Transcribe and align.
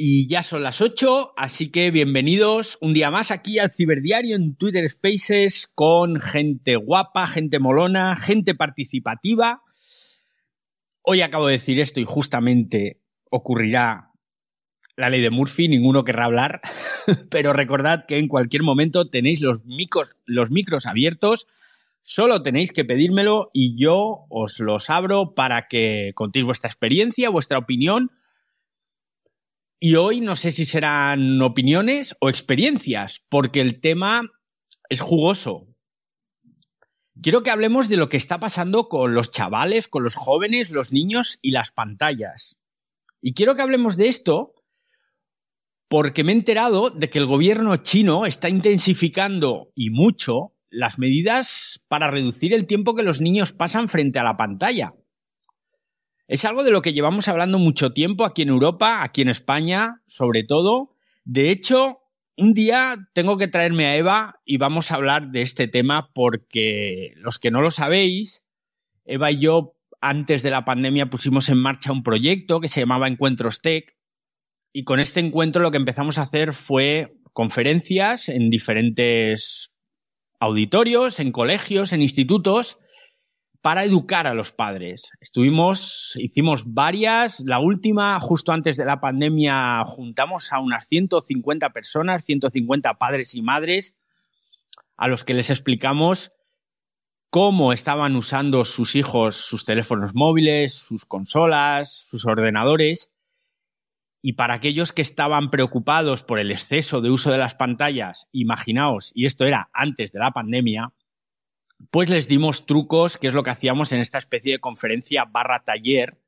Y 0.00 0.28
ya 0.28 0.44
son 0.44 0.62
las 0.62 0.80
8, 0.80 1.32
así 1.36 1.72
que 1.72 1.90
bienvenidos 1.90 2.78
un 2.80 2.94
día 2.94 3.10
más 3.10 3.32
aquí 3.32 3.58
al 3.58 3.72
Ciberdiario 3.72 4.36
en 4.36 4.54
Twitter 4.54 4.88
Spaces 4.88 5.68
con 5.74 6.20
gente 6.20 6.76
guapa, 6.76 7.26
gente 7.26 7.58
molona, 7.58 8.14
gente 8.14 8.54
participativa. 8.54 9.64
Hoy 11.02 11.20
acabo 11.20 11.48
de 11.48 11.54
decir 11.54 11.80
esto 11.80 11.98
y 11.98 12.04
justamente 12.04 13.00
ocurrirá 13.28 14.12
la 14.94 15.10
ley 15.10 15.20
de 15.20 15.30
Murphy, 15.30 15.66
ninguno 15.66 16.04
querrá 16.04 16.26
hablar, 16.26 16.60
pero 17.28 17.52
recordad 17.52 18.04
que 18.06 18.18
en 18.18 18.28
cualquier 18.28 18.62
momento 18.62 19.10
tenéis 19.10 19.40
los 19.40 19.64
micros, 19.64 20.14
los 20.26 20.52
micros 20.52 20.86
abiertos, 20.86 21.48
solo 22.02 22.44
tenéis 22.44 22.70
que 22.70 22.84
pedírmelo 22.84 23.50
y 23.52 23.76
yo 23.76 24.26
os 24.30 24.60
los 24.60 24.90
abro 24.90 25.34
para 25.34 25.66
que 25.66 26.12
contéis 26.14 26.44
vuestra 26.44 26.68
experiencia, 26.68 27.30
vuestra 27.30 27.58
opinión 27.58 28.12
y 29.80 29.94
hoy 29.94 30.20
no 30.20 30.36
sé 30.36 30.52
si 30.52 30.64
serán 30.64 31.40
opiniones 31.40 32.16
o 32.20 32.28
experiencias, 32.28 33.24
porque 33.28 33.60
el 33.60 33.80
tema 33.80 34.22
es 34.88 35.00
jugoso. 35.00 35.68
Quiero 37.20 37.42
que 37.42 37.50
hablemos 37.50 37.88
de 37.88 37.96
lo 37.96 38.08
que 38.08 38.16
está 38.16 38.38
pasando 38.38 38.88
con 38.88 39.14
los 39.14 39.30
chavales, 39.30 39.88
con 39.88 40.04
los 40.04 40.14
jóvenes, 40.14 40.70
los 40.70 40.92
niños 40.92 41.38
y 41.42 41.50
las 41.50 41.72
pantallas. 41.72 42.58
Y 43.20 43.34
quiero 43.34 43.56
que 43.56 43.62
hablemos 43.62 43.96
de 43.96 44.08
esto 44.08 44.54
porque 45.88 46.22
me 46.22 46.32
he 46.32 46.36
enterado 46.36 46.90
de 46.90 47.08
que 47.08 47.18
el 47.18 47.26
gobierno 47.26 47.76
chino 47.78 48.26
está 48.26 48.48
intensificando 48.48 49.72
y 49.74 49.90
mucho 49.90 50.54
las 50.70 50.98
medidas 50.98 51.82
para 51.88 52.10
reducir 52.10 52.52
el 52.52 52.66
tiempo 52.66 52.94
que 52.94 53.02
los 53.02 53.20
niños 53.20 53.52
pasan 53.52 53.88
frente 53.88 54.18
a 54.18 54.24
la 54.24 54.36
pantalla. 54.36 54.94
Es 56.28 56.44
algo 56.44 56.62
de 56.62 56.70
lo 56.70 56.82
que 56.82 56.92
llevamos 56.92 57.26
hablando 57.26 57.58
mucho 57.58 57.92
tiempo 57.92 58.26
aquí 58.26 58.42
en 58.42 58.50
Europa, 58.50 59.02
aquí 59.02 59.22
en 59.22 59.30
España, 59.30 60.02
sobre 60.06 60.44
todo. 60.44 60.94
De 61.24 61.50
hecho, 61.50 62.00
un 62.36 62.52
día 62.52 62.98
tengo 63.14 63.38
que 63.38 63.48
traerme 63.48 63.86
a 63.86 63.96
Eva 63.96 64.40
y 64.44 64.58
vamos 64.58 64.92
a 64.92 64.96
hablar 64.96 65.30
de 65.30 65.40
este 65.40 65.68
tema 65.68 66.10
porque 66.12 67.14
los 67.16 67.38
que 67.38 67.50
no 67.50 67.62
lo 67.62 67.70
sabéis, 67.70 68.44
Eva 69.06 69.32
y 69.32 69.40
yo 69.40 69.74
antes 70.02 70.42
de 70.42 70.50
la 70.50 70.66
pandemia 70.66 71.08
pusimos 71.08 71.48
en 71.48 71.56
marcha 71.56 71.92
un 71.92 72.02
proyecto 72.02 72.60
que 72.60 72.68
se 72.68 72.80
llamaba 72.80 73.08
Encuentros 73.08 73.62
Tech 73.62 73.96
y 74.70 74.84
con 74.84 75.00
este 75.00 75.20
encuentro 75.20 75.62
lo 75.62 75.70
que 75.70 75.78
empezamos 75.78 76.18
a 76.18 76.22
hacer 76.24 76.52
fue 76.52 77.16
conferencias 77.32 78.28
en 78.28 78.50
diferentes 78.50 79.72
auditorios, 80.38 81.20
en 81.20 81.32
colegios, 81.32 81.94
en 81.94 82.02
institutos 82.02 82.78
para 83.60 83.84
educar 83.84 84.26
a 84.26 84.34
los 84.34 84.52
padres. 84.52 85.10
Estuvimos, 85.20 86.16
hicimos 86.20 86.72
varias, 86.72 87.40
la 87.40 87.58
última, 87.58 88.18
justo 88.20 88.52
antes 88.52 88.76
de 88.76 88.84
la 88.84 89.00
pandemia, 89.00 89.82
juntamos 89.84 90.52
a 90.52 90.60
unas 90.60 90.86
150 90.86 91.70
personas, 91.70 92.24
150 92.24 92.94
padres 92.94 93.34
y 93.34 93.42
madres, 93.42 93.96
a 94.96 95.08
los 95.08 95.24
que 95.24 95.34
les 95.34 95.50
explicamos 95.50 96.32
cómo 97.30 97.72
estaban 97.72 98.16
usando 98.16 98.64
sus 98.64 98.96
hijos 98.96 99.36
sus 99.36 99.64
teléfonos 99.64 100.14
móviles, 100.14 100.74
sus 100.74 101.04
consolas, 101.04 102.06
sus 102.08 102.26
ordenadores. 102.26 103.10
Y 104.20 104.32
para 104.32 104.54
aquellos 104.54 104.92
que 104.92 105.02
estaban 105.02 105.50
preocupados 105.50 106.24
por 106.24 106.38
el 106.38 106.50
exceso 106.50 107.00
de 107.00 107.10
uso 107.10 107.30
de 107.30 107.38
las 107.38 107.54
pantallas, 107.54 108.28
imaginaos, 108.32 109.12
y 109.14 109.26
esto 109.26 109.44
era 109.44 109.70
antes 109.72 110.10
de 110.12 110.18
la 110.18 110.32
pandemia, 110.32 110.92
pues 111.90 112.10
les 112.10 112.28
dimos 112.28 112.66
trucos, 112.66 113.16
que 113.16 113.28
es 113.28 113.34
lo 113.34 113.42
que 113.42 113.50
hacíamos 113.50 113.92
en 113.92 114.00
esta 114.00 114.18
especie 114.18 114.52
de 114.52 114.58
conferencia 114.60 115.24
barra 115.24 115.64
taller 115.64 116.18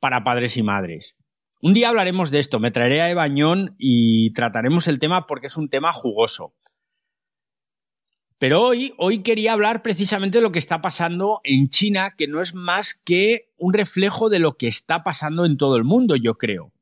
para 0.00 0.24
padres 0.24 0.56
y 0.56 0.62
madres. 0.62 1.16
Un 1.60 1.74
día 1.74 1.88
hablaremos 1.88 2.30
de 2.30 2.40
esto, 2.40 2.58
me 2.58 2.72
traeré 2.72 3.00
a 3.00 3.10
Ebañón 3.10 3.76
y 3.78 4.32
trataremos 4.32 4.88
el 4.88 4.98
tema 4.98 5.26
porque 5.26 5.46
es 5.46 5.56
un 5.56 5.68
tema 5.68 5.92
jugoso. 5.92 6.54
Pero 8.38 8.60
hoy, 8.60 8.92
hoy 8.98 9.22
quería 9.22 9.52
hablar 9.52 9.82
precisamente 9.82 10.38
de 10.38 10.42
lo 10.42 10.50
que 10.50 10.58
está 10.58 10.82
pasando 10.82 11.40
en 11.44 11.68
China, 11.68 12.14
que 12.18 12.26
no 12.26 12.40
es 12.40 12.56
más 12.56 12.94
que 12.94 13.52
un 13.56 13.72
reflejo 13.72 14.28
de 14.28 14.40
lo 14.40 14.56
que 14.56 14.66
está 14.66 15.04
pasando 15.04 15.44
en 15.44 15.56
todo 15.56 15.76
el 15.76 15.84
mundo, 15.84 16.16
yo 16.16 16.34
creo. 16.34 16.72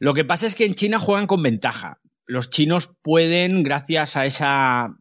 Lo 0.00 0.14
que 0.14 0.24
pasa 0.24 0.48
es 0.48 0.56
que 0.56 0.64
en 0.64 0.74
China 0.74 0.98
juegan 0.98 1.28
con 1.28 1.44
ventaja. 1.44 2.00
Los 2.26 2.50
chinos 2.50 2.90
pueden, 3.02 3.62
gracias 3.62 4.16
a 4.16 4.26
esa 4.26 4.96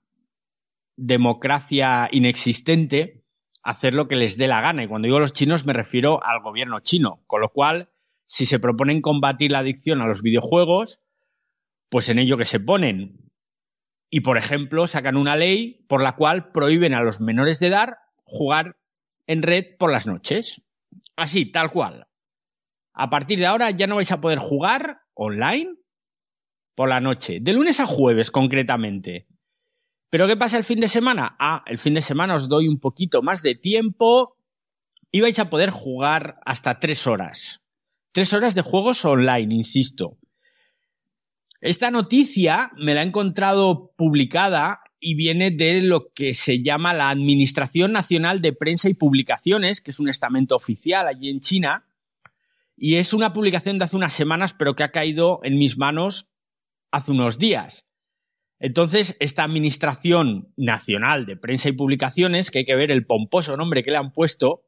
democracia 0.97 2.07
inexistente 2.11 3.23
hacer 3.63 3.93
lo 3.93 4.07
que 4.07 4.15
les 4.15 4.37
dé 4.37 4.47
la 4.47 4.61
gana. 4.61 4.83
Y 4.83 4.87
cuando 4.87 5.07
digo 5.07 5.19
los 5.19 5.33
chinos 5.33 5.65
me 5.65 5.73
refiero 5.73 6.23
al 6.23 6.41
gobierno 6.41 6.79
chino. 6.79 7.23
Con 7.27 7.41
lo 7.41 7.49
cual, 7.49 7.89
si 8.27 8.45
se 8.45 8.59
proponen 8.59 9.01
combatir 9.01 9.51
la 9.51 9.59
adicción 9.59 10.01
a 10.01 10.07
los 10.07 10.21
videojuegos, 10.21 11.01
pues 11.89 12.09
en 12.09 12.19
ello 12.19 12.37
que 12.37 12.45
se 12.45 12.59
ponen. 12.59 13.31
Y, 14.09 14.21
por 14.21 14.37
ejemplo, 14.37 14.87
sacan 14.87 15.15
una 15.15 15.35
ley 15.35 15.85
por 15.87 16.03
la 16.03 16.15
cual 16.15 16.51
prohíben 16.51 16.93
a 16.93 17.01
los 17.01 17.21
menores 17.21 17.59
de 17.59 17.67
edad 17.67 17.89
jugar 18.23 18.77
en 19.27 19.41
red 19.41 19.77
por 19.77 19.91
las 19.91 20.07
noches. 20.07 20.65
Así, 21.15 21.45
tal 21.51 21.71
cual. 21.71 22.07
A 22.93 23.09
partir 23.09 23.39
de 23.39 23.45
ahora 23.45 23.71
ya 23.71 23.87
no 23.87 23.95
vais 23.95 24.11
a 24.11 24.19
poder 24.19 24.39
jugar 24.39 25.01
online 25.13 25.75
por 26.75 26.89
la 26.89 26.99
noche. 26.99 27.39
De 27.41 27.53
lunes 27.53 27.79
a 27.79 27.85
jueves, 27.85 28.31
concretamente. 28.31 29.27
Pero 30.11 30.27
¿qué 30.27 30.35
pasa 30.35 30.57
el 30.57 30.65
fin 30.65 30.81
de 30.81 30.89
semana? 30.89 31.37
Ah, 31.39 31.63
el 31.65 31.79
fin 31.79 31.93
de 31.93 32.01
semana 32.01 32.35
os 32.35 32.49
doy 32.49 32.67
un 32.67 32.79
poquito 32.79 33.21
más 33.21 33.41
de 33.41 33.55
tiempo 33.55 34.35
y 35.09 35.21
vais 35.21 35.39
a 35.39 35.49
poder 35.49 35.69
jugar 35.69 36.35
hasta 36.45 36.79
tres 36.79 37.07
horas. 37.07 37.63
Tres 38.11 38.33
horas 38.33 38.53
de 38.53 38.61
juegos 38.61 39.05
online, 39.05 39.55
insisto. 39.55 40.17
Esta 41.61 41.91
noticia 41.91 42.71
me 42.75 42.93
la 42.93 43.03
he 43.03 43.05
encontrado 43.05 43.93
publicada 43.95 44.81
y 44.99 45.15
viene 45.15 45.49
de 45.49 45.81
lo 45.81 46.11
que 46.13 46.33
se 46.33 46.61
llama 46.61 46.93
la 46.93 47.09
Administración 47.09 47.93
Nacional 47.93 48.41
de 48.41 48.51
Prensa 48.51 48.89
y 48.89 48.93
Publicaciones, 48.93 49.79
que 49.79 49.91
es 49.91 49.99
un 50.01 50.09
estamento 50.09 50.57
oficial 50.57 51.07
allí 51.07 51.29
en 51.29 51.39
China. 51.39 51.85
Y 52.75 52.95
es 52.95 53.13
una 53.13 53.31
publicación 53.31 53.79
de 53.79 53.85
hace 53.85 53.95
unas 53.95 54.11
semanas, 54.11 54.53
pero 54.53 54.75
que 54.75 54.83
ha 54.83 54.91
caído 54.91 55.39
en 55.43 55.57
mis 55.57 55.77
manos 55.77 56.27
hace 56.91 57.11
unos 57.11 57.37
días. 57.37 57.85
Entonces, 58.63 59.17
esta 59.19 59.43
Administración 59.43 60.53
Nacional 60.55 61.25
de 61.25 61.35
Prensa 61.35 61.69
y 61.69 61.71
Publicaciones, 61.71 62.51
que 62.51 62.59
hay 62.59 62.65
que 62.65 62.75
ver 62.75 62.91
el 62.91 63.07
pomposo 63.07 63.57
nombre 63.57 63.81
que 63.81 63.89
le 63.89 63.97
han 63.97 64.13
puesto, 64.13 64.61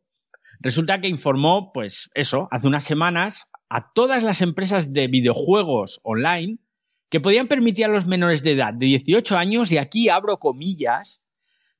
resulta 0.59 0.99
que 0.99 1.07
informó, 1.07 1.71
pues 1.71 2.09
eso, 2.15 2.47
hace 2.49 2.67
unas 2.67 2.85
semanas 2.85 3.45
a 3.69 3.93
todas 3.93 4.23
las 4.23 4.41
empresas 4.41 4.93
de 4.93 5.07
videojuegos 5.07 5.99
online 6.01 6.57
que 7.09 7.19
podían 7.19 7.47
permitir 7.47 7.85
a 7.85 7.89
los 7.89 8.07
menores 8.07 8.41
de 8.41 8.53
edad 8.53 8.73
de 8.73 8.87
18 8.87 9.37
años, 9.37 9.71
y 9.71 9.77
aquí 9.77 10.09
abro 10.09 10.37
comillas, 10.39 11.21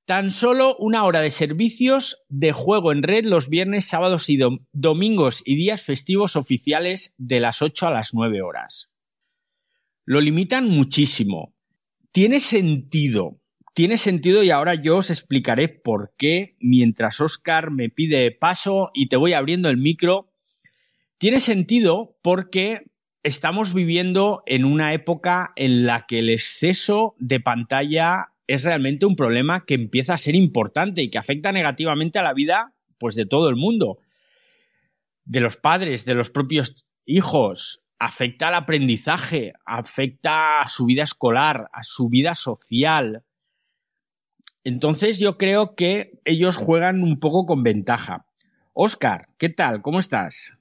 tan 0.06 0.30
solo 0.30 0.76
una 0.78 1.06
hora 1.06 1.22
de 1.22 1.32
servicios 1.32 2.20
de 2.30 2.52
juego 2.52 2.92
en 2.92 3.02
red 3.02 3.26
los 3.26 3.50
viernes, 3.50 3.88
sábados 3.88 4.30
y 4.30 4.38
domingos 4.72 5.42
y 5.46 5.56
días 5.56 5.82
festivos 5.82 6.36
oficiales 6.36 7.12
de 7.18 7.40
las 7.40 7.64
8 7.64 7.88
a 7.88 7.92
las 7.92 8.14
9 8.14 8.44
horas. 8.44 8.92
Lo 10.06 10.22
limitan 10.22 10.70
muchísimo 10.70 11.53
tiene 12.14 12.40
sentido. 12.40 13.42
Tiene 13.74 13.98
sentido 13.98 14.44
y 14.44 14.52
ahora 14.52 14.76
yo 14.76 14.98
os 14.98 15.10
explicaré 15.10 15.68
por 15.68 16.14
qué 16.16 16.56
mientras 16.60 17.20
Oscar 17.20 17.72
me 17.72 17.90
pide 17.90 18.32
paso 18.32 18.92
y 18.94 19.10
te 19.10 19.18
voy 19.18 19.34
abriendo 19.34 19.68
el 19.70 19.78
micro. 19.78 20.32
Tiene 21.18 21.40
sentido 21.40 22.16
porque 22.22 22.86
estamos 23.24 23.74
viviendo 23.74 24.44
en 24.46 24.64
una 24.64 24.94
época 24.94 25.54
en 25.56 25.88
la 25.88 26.06
que 26.06 26.20
el 26.20 26.30
exceso 26.30 27.16
de 27.18 27.40
pantalla 27.40 28.28
es 28.46 28.64
realmente 28.64 29.08
un 29.08 29.16
problema 29.16 29.66
que 29.66 29.74
empieza 29.74 30.14
a 30.14 30.20
ser 30.20 30.36
importante 30.36 31.02
y 31.02 31.10
que 31.10 31.18
afecta 31.18 31.52
negativamente 31.52 32.20
a 32.20 32.24
la 32.24 32.36
vida 32.36 32.76
pues 33.00 33.16
de 33.16 33.26
todo 33.26 33.50
el 33.50 33.56
mundo. 33.56 33.98
De 35.26 35.40
los 35.40 35.58
padres, 35.58 36.06
de 36.06 36.14
los 36.14 36.30
propios 36.30 36.86
hijos, 37.06 37.83
afecta 38.00 38.50
al 38.50 38.56
aprendizaje, 38.56 39.54
afecta 39.66 40.62
a 40.62 40.68
su 40.68 40.86
vida 40.86 41.04
escolar, 41.04 41.70
a 41.72 41.84
su 41.84 42.10
vida 42.10 42.36
social. 42.36 43.24
Entonces 44.64 45.20
yo 45.20 45.38
creo 45.38 45.76
que 45.76 46.20
ellos 46.26 46.58
juegan 46.58 47.04
un 47.04 47.20
poco 47.20 47.46
con 47.46 47.64
ventaja. 47.64 48.26
Oscar, 48.74 49.30
¿qué 49.38 49.50
tal? 49.50 49.82
¿Cómo 49.82 50.00
estás? 50.00 50.54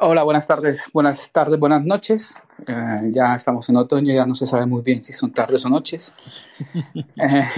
Hola, 0.00 0.22
buenas 0.22 0.46
tardes, 0.46 0.88
buenas 0.92 1.32
tardes, 1.32 1.58
buenas 1.58 1.84
noches. 1.84 2.36
Eh, 2.66 3.10
ya 3.12 3.34
estamos 3.34 3.68
en 3.68 3.76
otoño, 3.76 4.14
ya 4.14 4.26
no 4.26 4.34
se 4.36 4.46
sabe 4.46 4.64
muy 4.64 4.82
bien 4.82 5.02
si 5.02 5.12
son 5.12 5.32
tardes 5.32 5.64
o 5.64 5.68
noches. 5.68 6.12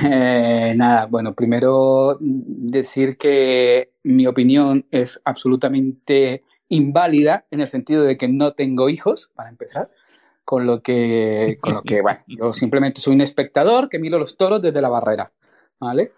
Eh, 0.02 0.72
nada, 0.76 1.06
bueno, 1.06 1.34
primero 1.34 2.16
decir 2.20 3.16
que 3.18 3.92
mi 4.04 4.26
opinión 4.26 4.86
es 4.90 5.20
absolutamente 5.24 6.44
inválida 6.70 7.46
en 7.50 7.60
el 7.60 7.68
sentido 7.68 8.02
de 8.04 8.16
que 8.16 8.28
no 8.28 8.54
tengo 8.54 8.88
hijos, 8.88 9.30
para 9.34 9.50
empezar, 9.50 9.90
con 10.44 10.66
lo 10.66 10.82
que, 10.82 11.58
con 11.60 11.74
lo 11.74 11.82
que 11.82 12.00
bueno, 12.02 12.20
yo 12.26 12.52
simplemente 12.52 13.00
soy 13.00 13.14
un 13.14 13.20
espectador 13.20 13.88
que 13.88 13.98
miro 13.98 14.18
los 14.18 14.36
toros 14.36 14.62
desde 14.62 14.80
la 14.80 14.88
barrera, 14.88 15.32
¿vale? 15.78 16.12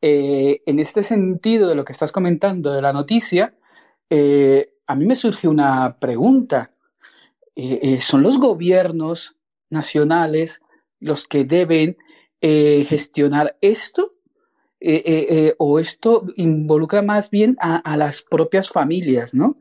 Eh, 0.00 0.62
en 0.66 0.80
este 0.80 1.02
sentido 1.02 1.68
de 1.68 1.74
lo 1.74 1.84
que 1.84 1.92
estás 1.92 2.12
comentando 2.12 2.72
de 2.72 2.82
la 2.82 2.92
noticia, 2.92 3.54
eh, 4.08 4.72
a 4.86 4.96
mí 4.96 5.06
me 5.06 5.14
surge 5.14 5.46
una 5.46 5.98
pregunta. 6.00 6.72
¿Son 8.00 8.22
los 8.22 8.38
gobiernos 8.38 9.36
nacionales 9.68 10.62
los 10.98 11.26
que 11.26 11.44
deben 11.44 11.94
gestionar 12.40 13.58
esto? 13.60 14.10
¿O 15.58 15.78
esto 15.78 16.24
involucra 16.36 17.02
más 17.02 17.28
bien 17.28 17.56
a, 17.60 17.96
las 17.98 18.22
propias 18.22 18.70
familias, 18.70 19.34
no? 19.34 19.56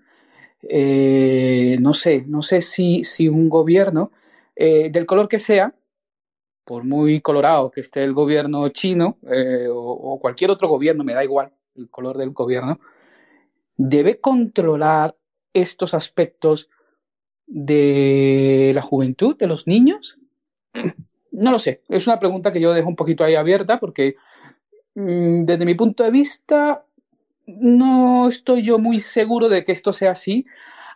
No 0.61 1.93
sé, 1.93 2.23
no 2.27 2.41
sé 2.41 2.61
si, 2.61 3.03
si 3.03 3.27
un 3.27 3.49
gobierno, 3.49 4.11
del 4.55 5.05
color 5.05 5.27
que 5.29 5.39
sea, 5.39 5.73
por 6.69 6.83
muy 6.83 7.19
colorado 7.19 7.71
que 7.71 7.81
esté 7.81 8.03
el 8.03 8.13
gobierno 8.13 8.67
chino 8.69 9.17
eh, 9.27 9.65
o, 9.71 10.19
cualquier 10.21 10.51
otro 10.51 10.67
gobierno, 10.67 11.03
me 11.03 11.15
da 11.15 11.23
igual 11.23 11.51
el 11.75 11.89
color 11.89 12.15
del 12.15 12.29
gobierno, 12.29 12.79
debe 13.75 14.19
controlar 14.19 15.17
estos 15.51 15.95
aspectos 15.95 16.69
de 17.47 18.71
la 18.75 18.83
juventud, 18.83 19.35
de 19.35 19.47
los 19.47 19.65
niños? 19.65 20.19
No 21.31 21.51
lo 21.51 21.59
sé, 21.59 21.83
es 21.87 22.05
una 22.05 22.19
pregunta 22.19 22.51
que 22.51 22.59
yo 22.59 22.73
dejo 22.73 22.89
un 22.89 22.95
poquito 22.95 23.23
ahí 23.23 23.35
abierta 23.35 23.79
porque 23.79 24.13
mm, 24.95 25.45
desde 25.45 25.65
mi 25.65 25.73
punto 25.73 26.03
de 26.03 26.11
vista 26.11 26.85
no 27.57 28.27
estoy 28.27 28.63
yo 28.63 28.79
muy 28.79 29.01
seguro 29.01 29.49
de 29.49 29.63
que 29.63 29.71
esto 29.71 29.93
sea 29.93 30.11
así, 30.11 30.45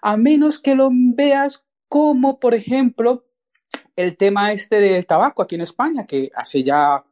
a 0.02 0.18
menos 0.18 0.60
que 0.60 0.76
lo 0.76 0.90
veas 0.92 1.64
como, 1.88 2.40
por 2.40 2.54
ejemplo, 2.54 3.26
el 3.96 4.18
tema 4.18 4.52
este 4.52 4.80
del 4.80 5.06
tabaco 5.06 5.42
aquí 5.42 5.56
en 5.56 5.62
España, 5.62 6.06
que 6.06 6.32
hace 6.36 6.64
ya 6.64 7.04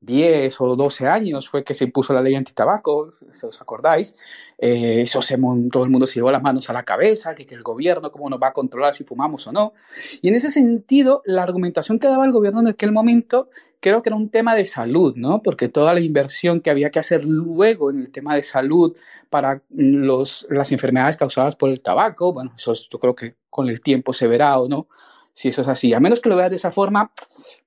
10 0.00 0.60
o 0.60 0.76
12 0.76 1.06
años 1.06 1.48
fue 1.48 1.64
que 1.64 1.74
se 1.74 1.84
impuso 1.84 2.12
la 2.12 2.20
ley 2.20 2.34
antitabaco, 2.34 3.14
si 3.30 3.46
os 3.46 3.60
acordáis, 3.60 4.14
eh, 4.58 5.02
eso 5.02 5.22
se 5.22 5.38
todo 5.70 5.84
el 5.84 5.90
mundo 5.90 6.06
se 6.06 6.16
llevó 6.16 6.30
las 6.30 6.42
manos 6.42 6.68
a 6.68 6.72
la 6.72 6.82
cabeza, 6.82 7.34
que, 7.34 7.46
que, 7.46 7.54
el 7.54 7.62
gobierno 7.62 8.10
cómo 8.10 8.28
nos 8.28 8.40
va 8.40 8.48
a 8.48 8.52
controlar 8.52 8.94
si 8.94 9.04
fumamos 9.04 9.46
o 9.46 9.52
no. 9.52 9.72
Y 10.20 10.28
en 10.28 10.34
ese 10.34 10.50
sentido, 10.50 11.22
la 11.24 11.42
argumentación 11.42 11.98
que 11.98 12.08
daba 12.08 12.24
el 12.26 12.32
gobierno 12.32 12.60
en 12.60 12.68
aquel 12.68 12.92
momento 12.92 13.48
creo 13.84 14.00
que 14.00 14.08
era 14.08 14.16
un 14.16 14.30
tema 14.30 14.54
de 14.54 14.64
salud, 14.64 15.14
¿no? 15.14 15.42
Porque 15.42 15.68
toda 15.68 15.92
la 15.92 16.00
inversión 16.00 16.62
que 16.62 16.70
había 16.70 16.88
que 16.88 17.00
hacer 17.00 17.22
luego 17.26 17.90
en 17.90 18.00
el 18.00 18.10
tema 18.10 18.34
de 18.34 18.42
salud 18.42 18.96
para 19.28 19.62
los, 19.68 20.46
las 20.48 20.72
enfermedades 20.72 21.18
causadas 21.18 21.54
por 21.54 21.68
el 21.68 21.82
tabaco, 21.82 22.32
bueno, 22.32 22.54
eso 22.56 22.72
yo 22.72 22.98
creo 22.98 23.14
que 23.14 23.34
con 23.50 23.68
el 23.68 23.82
tiempo 23.82 24.14
se 24.14 24.26
verá 24.26 24.58
o 24.58 24.70
no, 24.70 24.88
si 25.34 25.50
eso 25.50 25.60
es 25.60 25.68
así. 25.68 25.92
A 25.92 26.00
menos 26.00 26.20
que 26.20 26.30
lo 26.30 26.36
veas 26.36 26.48
de 26.48 26.56
esa 26.56 26.72
forma, 26.72 27.12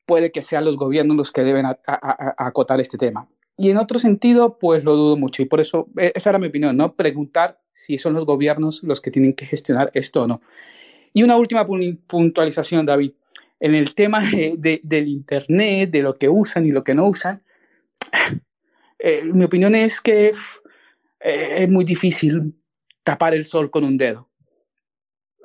puede 0.08 0.32
que 0.32 0.42
sean 0.42 0.66
los 0.66 0.76
gobiernos 0.76 1.16
los 1.16 1.32
que 1.32 1.44
deben 1.44 1.68
acotar 1.86 2.82
este 2.82 2.98
tema. 2.98 3.30
Y 3.56 3.70
en 3.70 3.78
otro 3.78 4.00
sentido, 4.00 4.58
pues 4.58 4.84
lo 4.84 4.96
dudo 4.96 5.18
mucho. 5.18 5.44
Y 5.44 5.46
por 5.46 5.60
eso, 5.60 5.88
e, 6.00 6.14
esa 6.16 6.32
era 6.32 6.40
mi 6.40 6.48
opinión, 6.48 6.76
¿no? 6.78 6.96
Preguntar 6.96 7.62
si 7.74 8.00
son 8.00 8.16
los 8.16 8.26
gobiernos 8.26 8.82
los 8.82 9.02
que 9.02 9.12
tienen 9.12 9.34
que 9.34 9.46
gestionar 9.46 9.92
esto 9.94 10.24
o 10.24 10.28
no. 10.28 10.40
Y 11.14 11.22
una 11.22 11.38
última 11.38 11.68
puntualización, 12.08 12.88
David. 12.88 13.12
En 13.60 13.74
el 13.76 13.96
tema 13.96 14.22
del 14.22 15.08
Internet, 15.08 15.90
de 15.90 16.02
lo 16.02 16.14
que 16.14 16.30
usan 16.30 16.66
y 16.66 16.72
lo 16.72 16.84
que 16.84 16.94
no 16.94 17.08
usan, 17.08 17.44
eh, 19.00 19.24
mi 19.26 19.44
opinión 19.44 19.76
es 19.76 20.00
que 20.02 20.34
eh, 21.20 21.56
es 21.58 21.70
muy 21.70 21.84
difícil 21.84 22.54
tapar 23.04 23.34
el 23.34 23.46
sol 23.46 23.72
con 23.72 23.84
un 23.84 23.98
dedo. 23.98 24.26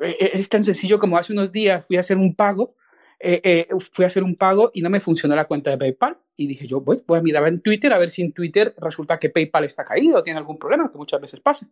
Eh, 0.01 0.17
eh, 0.19 0.31
es 0.35 0.49
tan 0.49 0.65
sencillo 0.65 0.99
como 0.99 1.17
hace 1.17 1.33
unos 1.33 1.53
días 1.53 1.87
fui 1.87 1.97
a 1.97 2.01
hacer 2.01 2.17
un 2.17 2.35
pago, 2.35 2.75
eh, 3.21 3.69
fui 3.93 4.05
a 4.05 4.09
hacer 4.09 4.25
un 4.25 4.35
pago 4.35 4.73
y 4.75 4.83
no 4.83 4.91
me 4.91 4.99
funcionó 4.99 5.37
la 5.37 5.45
cuenta 5.47 5.71
de 5.71 5.79
PayPal. 5.79 6.19
Y 6.37 6.49
dije 6.49 6.67
yo, 6.67 6.81
voy, 6.81 7.03
voy 7.07 7.19
a 7.19 7.23
mirar 7.23 7.47
en 7.47 7.61
Twitter 7.61 7.93
a 7.93 7.99
ver 7.99 8.11
si 8.11 8.23
en 8.23 8.33
Twitter 8.33 8.75
resulta 8.79 9.19
que 9.19 9.31
PayPal 9.31 9.65
está 9.65 9.85
caído 9.85 10.23
tiene 10.25 10.39
algún 10.39 10.59
problema, 10.59 10.91
que 10.91 10.99
muchas 10.99 11.21
veces 11.21 11.41
pasa. 11.41 11.69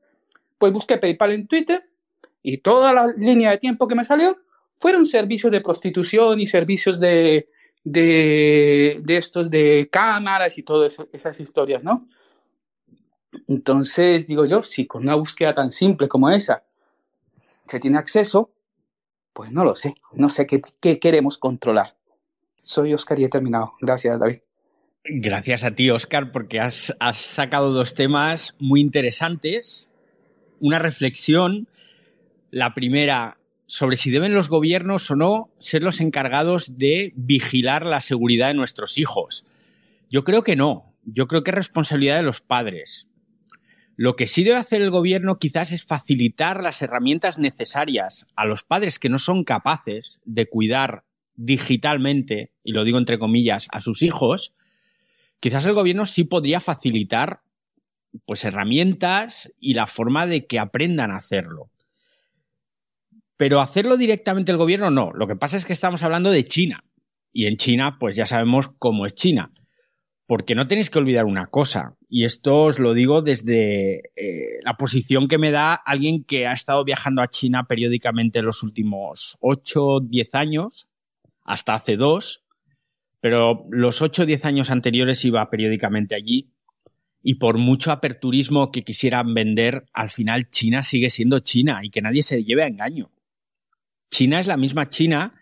Pues 0.58 0.72
busqué 0.72 0.98
PayPal 0.98 1.32
en 1.32 1.48
Twitter 1.48 1.82
y 2.42 2.58
toda 2.58 2.92
la 2.92 3.08
línea 3.16 3.50
de 3.50 3.58
tiempo 3.58 3.88
que 3.88 3.94
me 3.94 4.04
salió 4.04 4.38
fueron 4.80 5.06
servicios 5.06 5.52
de 5.52 5.60
prostitución 5.60 6.40
y 6.40 6.46
servicios 6.46 6.98
de, 6.98 7.46
de, 7.84 9.02
estos 9.08 9.50
de 9.50 9.88
cámaras 9.90 10.58
y 10.58 10.62
todas 10.62 10.98
esas 11.12 11.38
historias, 11.40 11.82
¿no? 11.82 12.08
Entonces, 13.46 14.26
digo 14.26 14.44
yo, 14.44 14.62
si 14.62 14.86
con 14.86 15.02
una 15.02 15.14
búsqueda 15.14 15.54
tan 15.54 15.70
simple 15.70 16.08
como 16.08 16.30
esa 16.30 16.64
se 17.68 17.78
tiene 17.78 17.98
acceso, 17.98 18.50
pues 19.32 19.52
no 19.52 19.64
lo 19.64 19.74
sé, 19.74 19.94
no 20.12 20.28
sé 20.28 20.46
qué, 20.46 20.98
queremos 20.98 21.38
controlar. 21.38 21.96
Soy 22.60 22.92
Oscar 22.92 23.18
y 23.20 23.24
he 23.24 23.28
terminado. 23.28 23.72
Gracias, 23.80 24.18
David. 24.18 24.38
Gracias 25.04 25.64
a 25.64 25.70
ti, 25.70 25.90
Oscar, 25.90 26.32
porque 26.32 26.60
has, 26.60 26.92
sacado 27.14 27.72
dos 27.72 27.94
temas 27.94 28.54
muy 28.58 28.80
interesantes. 28.80 29.88
Una 30.58 30.78
reflexión, 30.78 31.68
la 32.50 32.74
primera, 32.74 33.39
sobre 33.70 33.96
si 33.96 34.10
deben 34.10 34.34
los 34.34 34.48
gobiernos 34.48 35.08
o 35.12 35.14
no 35.14 35.54
ser 35.58 35.84
los 35.84 36.00
encargados 36.00 36.76
de 36.76 37.12
vigilar 37.14 37.86
la 37.86 38.00
seguridad 38.00 38.48
de 38.48 38.54
nuestros 38.54 38.98
hijos. 38.98 39.46
Yo 40.10 40.24
creo 40.24 40.42
que 40.42 40.56
no. 40.56 40.92
Yo 41.04 41.28
creo 41.28 41.44
que 41.44 41.52
es 41.52 41.54
responsabilidad 41.54 42.16
de 42.16 42.24
los 42.24 42.40
padres. 42.40 43.08
Lo 43.94 44.16
que 44.16 44.26
sí 44.26 44.42
debe 44.42 44.56
hacer 44.56 44.82
el 44.82 44.90
gobierno 44.90 45.38
quizás 45.38 45.70
es 45.70 45.84
facilitar 45.84 46.64
las 46.64 46.82
herramientas 46.82 47.38
necesarias 47.38 48.26
a 48.34 48.44
los 48.44 48.64
padres 48.64 48.98
que 48.98 49.08
no 49.08 49.18
son 49.18 49.44
capaces 49.44 50.18
de 50.24 50.46
cuidar 50.46 51.04
digitalmente, 51.36 52.50
y 52.64 52.72
lo 52.72 52.82
digo 52.82 52.98
entre 52.98 53.20
comillas, 53.20 53.68
a 53.70 53.78
sus 53.78 54.02
hijos, 54.02 54.52
quizás 55.38 55.64
el 55.66 55.74
gobierno 55.74 56.06
sí 56.06 56.24
podría 56.24 56.60
facilitar 56.60 57.42
pues 58.26 58.44
herramientas 58.44 59.52
y 59.60 59.74
la 59.74 59.86
forma 59.86 60.26
de 60.26 60.46
que 60.48 60.58
aprendan 60.58 61.12
a 61.12 61.18
hacerlo. 61.18 61.70
Pero 63.40 63.62
hacerlo 63.62 63.96
directamente 63.96 64.52
el 64.52 64.58
gobierno 64.58 64.90
no. 64.90 65.12
Lo 65.14 65.26
que 65.26 65.34
pasa 65.34 65.56
es 65.56 65.64
que 65.64 65.72
estamos 65.72 66.02
hablando 66.02 66.30
de 66.30 66.44
China. 66.44 66.84
Y 67.32 67.46
en 67.46 67.56
China, 67.56 67.96
pues 67.98 68.14
ya 68.14 68.26
sabemos 68.26 68.68
cómo 68.78 69.06
es 69.06 69.14
China. 69.14 69.50
Porque 70.26 70.54
no 70.54 70.66
tenéis 70.66 70.90
que 70.90 70.98
olvidar 70.98 71.24
una 71.24 71.46
cosa, 71.46 71.96
y 72.06 72.24
esto 72.24 72.64
os 72.64 72.78
lo 72.78 72.92
digo 72.92 73.22
desde 73.22 74.10
eh, 74.14 74.60
la 74.62 74.74
posición 74.74 75.26
que 75.26 75.38
me 75.38 75.52
da 75.52 75.72
alguien 75.72 76.22
que 76.24 76.46
ha 76.46 76.52
estado 76.52 76.84
viajando 76.84 77.22
a 77.22 77.28
China 77.28 77.64
periódicamente 77.66 78.40
en 78.40 78.44
los 78.44 78.62
últimos 78.62 79.38
8 79.40 79.86
o 79.86 80.00
10 80.02 80.34
años, 80.34 80.86
hasta 81.42 81.72
hace 81.72 81.96
dos, 81.96 82.44
pero 83.22 83.64
los 83.70 84.02
8 84.02 84.24
o 84.24 84.26
10 84.26 84.44
años 84.44 84.70
anteriores 84.70 85.24
iba 85.24 85.48
periódicamente 85.48 86.14
allí 86.14 86.52
y 87.22 87.36
por 87.36 87.56
mucho 87.56 87.90
aperturismo 87.90 88.70
que 88.70 88.82
quisieran 88.82 89.32
vender, 89.32 89.86
al 89.94 90.10
final 90.10 90.50
China 90.50 90.82
sigue 90.82 91.08
siendo 91.08 91.38
China 91.38 91.80
y 91.82 91.88
que 91.88 92.02
nadie 92.02 92.22
se 92.22 92.44
lleve 92.44 92.64
a 92.64 92.68
engaño. 92.68 93.10
China 94.10 94.40
es 94.40 94.46
la 94.46 94.56
misma 94.56 94.88
China 94.88 95.40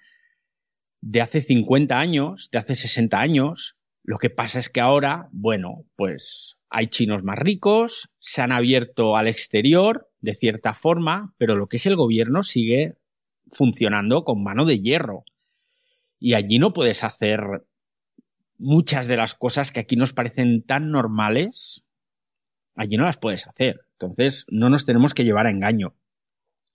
de 1.00 1.20
hace 1.20 1.42
50 1.42 1.98
años, 1.98 2.50
de 2.50 2.58
hace 2.58 2.74
60 2.74 3.18
años, 3.18 3.76
lo 4.08 4.16
que 4.16 4.30
pasa 4.30 4.58
es 4.58 4.70
que 4.70 4.80
ahora, 4.80 5.28
bueno, 5.32 5.84
pues 5.94 6.56
hay 6.70 6.88
chinos 6.88 7.22
más 7.22 7.38
ricos, 7.38 8.08
se 8.18 8.40
han 8.40 8.52
abierto 8.52 9.16
al 9.16 9.28
exterior 9.28 10.08
de 10.20 10.34
cierta 10.34 10.72
forma, 10.72 11.34
pero 11.36 11.56
lo 11.56 11.66
que 11.66 11.76
es 11.76 11.84
el 11.84 11.94
gobierno 11.94 12.42
sigue 12.42 12.96
funcionando 13.52 14.24
con 14.24 14.42
mano 14.42 14.64
de 14.64 14.80
hierro. 14.80 15.24
Y 16.18 16.34
allí 16.34 16.58
no 16.58 16.72
puedes 16.72 17.04
hacer 17.04 17.40
muchas 18.56 19.08
de 19.08 19.18
las 19.18 19.34
cosas 19.34 19.72
que 19.72 19.80
aquí 19.80 19.96
nos 19.96 20.14
parecen 20.14 20.62
tan 20.62 20.90
normales, 20.90 21.84
allí 22.74 22.96
no 22.96 23.04
las 23.04 23.18
puedes 23.18 23.46
hacer. 23.46 23.82
Entonces, 23.92 24.46
no 24.48 24.70
nos 24.70 24.86
tenemos 24.86 25.12
que 25.12 25.24
llevar 25.24 25.46
a 25.46 25.50
engaño. 25.50 25.94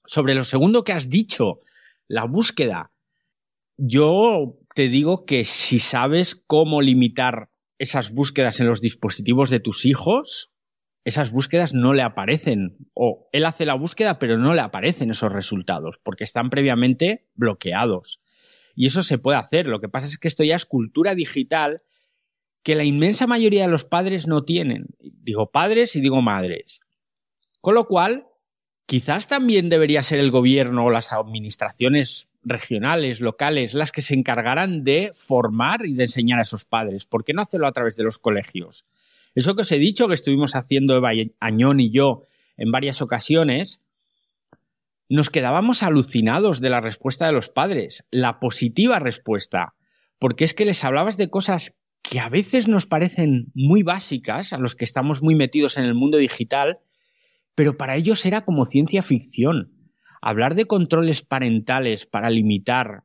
Sobre 0.05 0.35
lo 0.35 0.43
segundo 0.43 0.83
que 0.83 0.91
has 0.91 1.09
dicho, 1.09 1.61
la 2.07 2.25
búsqueda. 2.25 2.91
Yo 3.77 4.57
te 4.75 4.89
digo 4.89 5.25
que 5.25 5.45
si 5.45 5.79
sabes 5.79 6.35
cómo 6.35 6.81
limitar 6.81 7.49
esas 7.77 8.11
búsquedas 8.11 8.59
en 8.59 8.67
los 8.67 8.81
dispositivos 8.81 9.49
de 9.49 9.59
tus 9.59 9.85
hijos, 9.85 10.51
esas 11.05 11.31
búsquedas 11.31 11.73
no 11.73 11.93
le 11.93 12.01
aparecen. 12.01 12.77
O 12.93 13.27
él 13.31 13.45
hace 13.45 13.65
la 13.65 13.73
búsqueda, 13.75 14.19
pero 14.19 14.37
no 14.37 14.53
le 14.53 14.61
aparecen 14.61 15.11
esos 15.11 15.31
resultados, 15.31 15.99
porque 16.03 16.23
están 16.23 16.49
previamente 16.49 17.27
bloqueados. 17.35 18.21
Y 18.75 18.87
eso 18.87 19.03
se 19.03 19.17
puede 19.17 19.37
hacer. 19.37 19.67
Lo 19.67 19.79
que 19.79 19.89
pasa 19.89 20.07
es 20.07 20.17
que 20.17 20.27
esto 20.27 20.43
ya 20.43 20.55
es 20.55 20.65
cultura 20.65 21.15
digital 21.15 21.81
que 22.63 22.75
la 22.75 22.85
inmensa 22.85 23.27
mayoría 23.27 23.63
de 23.63 23.71
los 23.71 23.85
padres 23.85 24.27
no 24.27 24.45
tienen. 24.45 24.87
Digo 24.99 25.51
padres 25.51 25.95
y 25.95 26.01
digo 26.01 26.21
madres. 26.21 26.79
Con 27.59 27.75
lo 27.75 27.87
cual, 27.87 28.25
quizás 28.85 29.27
también 29.27 29.69
debería 29.69 30.03
ser 30.03 30.19
el 30.19 30.31
gobierno 30.31 30.85
o 30.85 30.89
las 30.89 31.13
administraciones 31.13 32.29
regionales, 32.43 33.21
locales, 33.21 33.73
las 33.73 33.91
que 33.91 34.01
se 34.01 34.13
encargaran 34.13 34.83
de 34.83 35.11
formar 35.15 35.85
y 35.85 35.93
de 35.93 36.03
enseñar 36.03 36.39
a 36.39 36.43
esos 36.43 36.65
padres. 36.65 37.05
¿Por 37.05 37.23
qué 37.23 37.33
no 37.33 37.41
hacerlo 37.41 37.67
a 37.67 37.71
través 37.71 37.95
de 37.95 38.03
los 38.03 38.19
colegios? 38.19 38.85
Eso 39.35 39.55
que 39.55 39.63
os 39.63 39.71
he 39.71 39.79
dicho 39.79 40.07
que 40.07 40.13
estuvimos 40.13 40.55
haciendo 40.55 40.95
Eva 40.95 41.11
Añón 41.39 41.79
y 41.79 41.91
yo 41.91 42.23
en 42.57 42.71
varias 42.71 43.01
ocasiones, 43.01 43.81
nos 45.09 45.29
quedábamos 45.29 45.83
alucinados 45.83 46.61
de 46.61 46.69
la 46.69 46.81
respuesta 46.81 47.25
de 47.25 47.33
los 47.33 47.49
padres, 47.49 48.05
la 48.11 48.39
positiva 48.39 48.99
respuesta, 48.99 49.73
porque 50.19 50.43
es 50.43 50.53
que 50.53 50.65
les 50.65 50.83
hablabas 50.83 51.17
de 51.17 51.29
cosas 51.29 51.75
que 52.01 52.19
a 52.19 52.29
veces 52.29 52.67
nos 52.67 52.85
parecen 52.85 53.51
muy 53.53 53.81
básicas, 53.81 54.53
a 54.53 54.57
los 54.57 54.75
que 54.75 54.85
estamos 54.85 55.21
muy 55.21 55.35
metidos 55.35 55.77
en 55.77 55.85
el 55.85 55.93
mundo 55.93 56.17
digital, 56.17 56.79
pero 57.55 57.77
para 57.77 57.95
ellos 57.95 58.25
era 58.25 58.45
como 58.45 58.65
ciencia 58.65 59.03
ficción. 59.03 59.91
Hablar 60.21 60.55
de 60.55 60.65
controles 60.65 61.21
parentales 61.21 62.05
para 62.05 62.29
limitar 62.29 63.03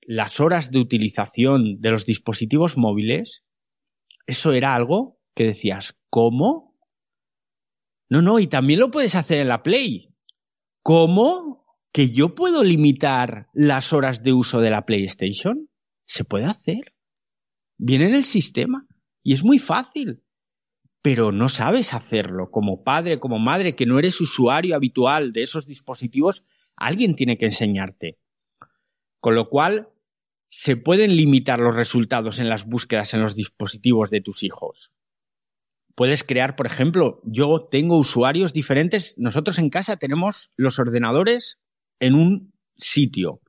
las 0.00 0.40
horas 0.40 0.70
de 0.70 0.78
utilización 0.78 1.80
de 1.80 1.90
los 1.90 2.06
dispositivos 2.06 2.76
móviles, 2.76 3.44
eso 4.26 4.52
era 4.52 4.74
algo 4.74 5.18
que 5.34 5.44
decías, 5.44 5.98
¿cómo? 6.08 6.76
No, 8.08 8.22
no, 8.22 8.38
y 8.38 8.46
también 8.46 8.80
lo 8.80 8.90
puedes 8.90 9.14
hacer 9.14 9.40
en 9.40 9.48
la 9.48 9.62
Play. 9.62 10.14
¿Cómo? 10.82 11.66
¿Que 11.92 12.10
yo 12.10 12.34
puedo 12.34 12.62
limitar 12.62 13.48
las 13.52 13.92
horas 13.92 14.22
de 14.22 14.32
uso 14.32 14.60
de 14.60 14.70
la 14.70 14.86
PlayStation? 14.86 15.68
Se 16.04 16.24
puede 16.24 16.44
hacer. 16.44 16.94
Viene 17.78 18.08
en 18.08 18.14
el 18.14 18.24
sistema 18.24 18.86
y 19.22 19.34
es 19.34 19.44
muy 19.44 19.58
fácil 19.58 20.22
pero 21.06 21.30
no 21.30 21.48
sabes 21.48 21.94
hacerlo. 21.94 22.50
Como 22.50 22.82
padre, 22.82 23.20
como 23.20 23.38
madre, 23.38 23.76
que 23.76 23.86
no 23.86 24.00
eres 24.00 24.20
usuario 24.20 24.74
habitual 24.74 25.32
de 25.32 25.42
esos 25.42 25.64
dispositivos, 25.64 26.44
alguien 26.74 27.14
tiene 27.14 27.38
que 27.38 27.44
enseñarte. 27.44 28.18
Con 29.20 29.36
lo 29.36 29.48
cual, 29.48 29.88
se 30.48 30.76
pueden 30.76 31.16
limitar 31.16 31.60
los 31.60 31.76
resultados 31.76 32.40
en 32.40 32.48
las 32.48 32.66
búsquedas 32.66 33.14
en 33.14 33.20
los 33.20 33.36
dispositivos 33.36 34.10
de 34.10 34.20
tus 34.20 34.42
hijos. 34.42 34.90
Puedes 35.94 36.24
crear, 36.24 36.56
por 36.56 36.66
ejemplo, 36.66 37.20
yo 37.22 37.68
tengo 37.70 37.96
usuarios 37.98 38.52
diferentes. 38.52 39.16
Nosotros 39.16 39.60
en 39.60 39.70
casa 39.70 39.98
tenemos 39.98 40.50
los 40.56 40.80
ordenadores 40.80 41.62
en 42.00 42.16
un 42.16 42.52
sitio. 42.76 43.42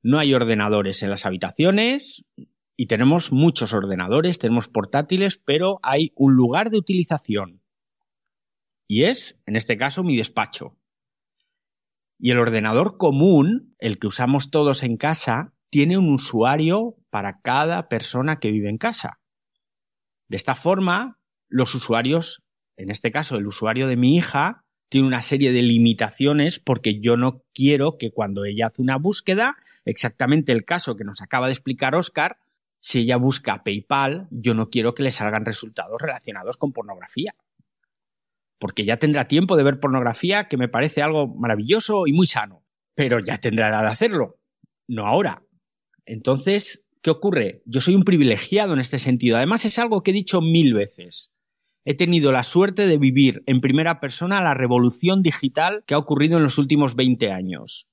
No 0.00 0.20
hay 0.20 0.32
ordenadores 0.32 1.02
en 1.02 1.10
las 1.10 1.26
habitaciones, 1.26 2.24
y 2.76 2.86
tenemos 2.86 3.32
muchos 3.32 3.74
ordenadores, 3.74 4.38
tenemos 4.38 4.68
portátiles, 4.68 5.38
pero 5.38 5.78
hay 5.82 6.12
un 6.14 6.34
lugar 6.34 6.70
de 6.70 6.78
utilización. 6.78 7.62
Y 8.88 9.04
es, 9.04 9.40
en 9.46 9.56
este 9.56 9.76
caso, 9.76 10.02
mi 10.02 10.16
despacho. 10.16 10.76
Y 12.18 12.30
el 12.30 12.38
ordenador 12.38 12.96
común, 12.98 13.74
el 13.78 13.98
que 13.98 14.06
usamos 14.06 14.50
todos 14.50 14.82
en 14.82 14.96
casa, 14.96 15.54
tiene 15.70 15.98
un 15.98 16.12
usuario 16.12 16.96
para 17.10 17.40
cada 17.40 17.88
persona 17.88 18.38
que 18.38 18.50
vive 18.50 18.68
en 18.68 18.78
casa. 18.78 19.20
De 20.28 20.36
esta 20.36 20.54
forma, 20.54 21.18
los 21.48 21.74
usuarios, 21.74 22.42
en 22.76 22.90
este 22.90 23.10
caso 23.10 23.36
el 23.36 23.46
usuario 23.46 23.86
de 23.86 23.96
mi 23.96 24.14
hija, 24.14 24.64
tiene 24.88 25.06
una 25.06 25.22
serie 25.22 25.52
de 25.52 25.62
limitaciones 25.62 26.58
porque 26.58 27.00
yo 27.00 27.16
no 27.16 27.42
quiero 27.54 27.96
que 27.98 28.12
cuando 28.12 28.44
ella 28.44 28.66
hace 28.66 28.82
una 28.82 28.98
búsqueda, 28.98 29.56
exactamente 29.84 30.52
el 30.52 30.64
caso 30.64 30.96
que 30.96 31.04
nos 31.04 31.22
acaba 31.22 31.46
de 31.46 31.54
explicar 31.54 31.94
Oscar, 31.94 32.38
si 32.84 32.98
ella 32.98 33.16
busca 33.16 33.62
PayPal, 33.62 34.26
yo 34.32 34.54
no 34.54 34.68
quiero 34.68 34.92
que 34.92 35.04
le 35.04 35.12
salgan 35.12 35.44
resultados 35.44 36.02
relacionados 36.02 36.56
con 36.56 36.72
pornografía. 36.72 37.32
Porque 38.58 38.84
ya 38.84 38.96
tendrá 38.96 39.28
tiempo 39.28 39.56
de 39.56 39.62
ver 39.62 39.78
pornografía, 39.78 40.48
que 40.48 40.56
me 40.56 40.68
parece 40.68 41.00
algo 41.00 41.28
maravilloso 41.28 42.08
y 42.08 42.12
muy 42.12 42.26
sano. 42.26 42.64
Pero 42.96 43.20
ya 43.20 43.38
tendrá 43.38 43.68
edad 43.68 43.82
de 43.82 43.92
hacerlo. 43.92 44.40
No 44.88 45.06
ahora. 45.06 45.44
Entonces, 46.06 46.84
¿qué 47.02 47.10
ocurre? 47.10 47.62
Yo 47.66 47.80
soy 47.80 47.94
un 47.94 48.02
privilegiado 48.02 48.72
en 48.72 48.80
este 48.80 48.98
sentido. 48.98 49.36
Además, 49.36 49.64
es 49.64 49.78
algo 49.78 50.02
que 50.02 50.10
he 50.10 50.14
dicho 50.14 50.40
mil 50.40 50.74
veces. 50.74 51.30
He 51.84 51.94
tenido 51.96 52.32
la 52.32 52.42
suerte 52.42 52.88
de 52.88 52.98
vivir 52.98 53.44
en 53.46 53.60
primera 53.60 54.00
persona 54.00 54.42
la 54.42 54.54
revolución 54.54 55.22
digital 55.22 55.84
que 55.86 55.94
ha 55.94 55.98
ocurrido 55.98 56.36
en 56.36 56.42
los 56.42 56.58
últimos 56.58 56.96
20 56.96 57.30
años 57.30 57.86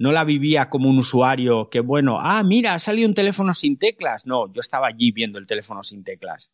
no 0.00 0.12
la 0.12 0.24
vivía 0.24 0.70
como 0.70 0.88
un 0.88 0.98
usuario 0.98 1.68
que, 1.68 1.80
bueno, 1.80 2.20
ah, 2.22 2.42
mira, 2.42 2.72
ha 2.72 2.78
salido 2.78 3.06
un 3.06 3.12
teléfono 3.12 3.52
sin 3.52 3.76
teclas. 3.76 4.26
No, 4.26 4.50
yo 4.50 4.60
estaba 4.60 4.86
allí 4.86 5.12
viendo 5.12 5.38
el 5.38 5.46
teléfono 5.46 5.82
sin 5.82 6.04
teclas. 6.04 6.52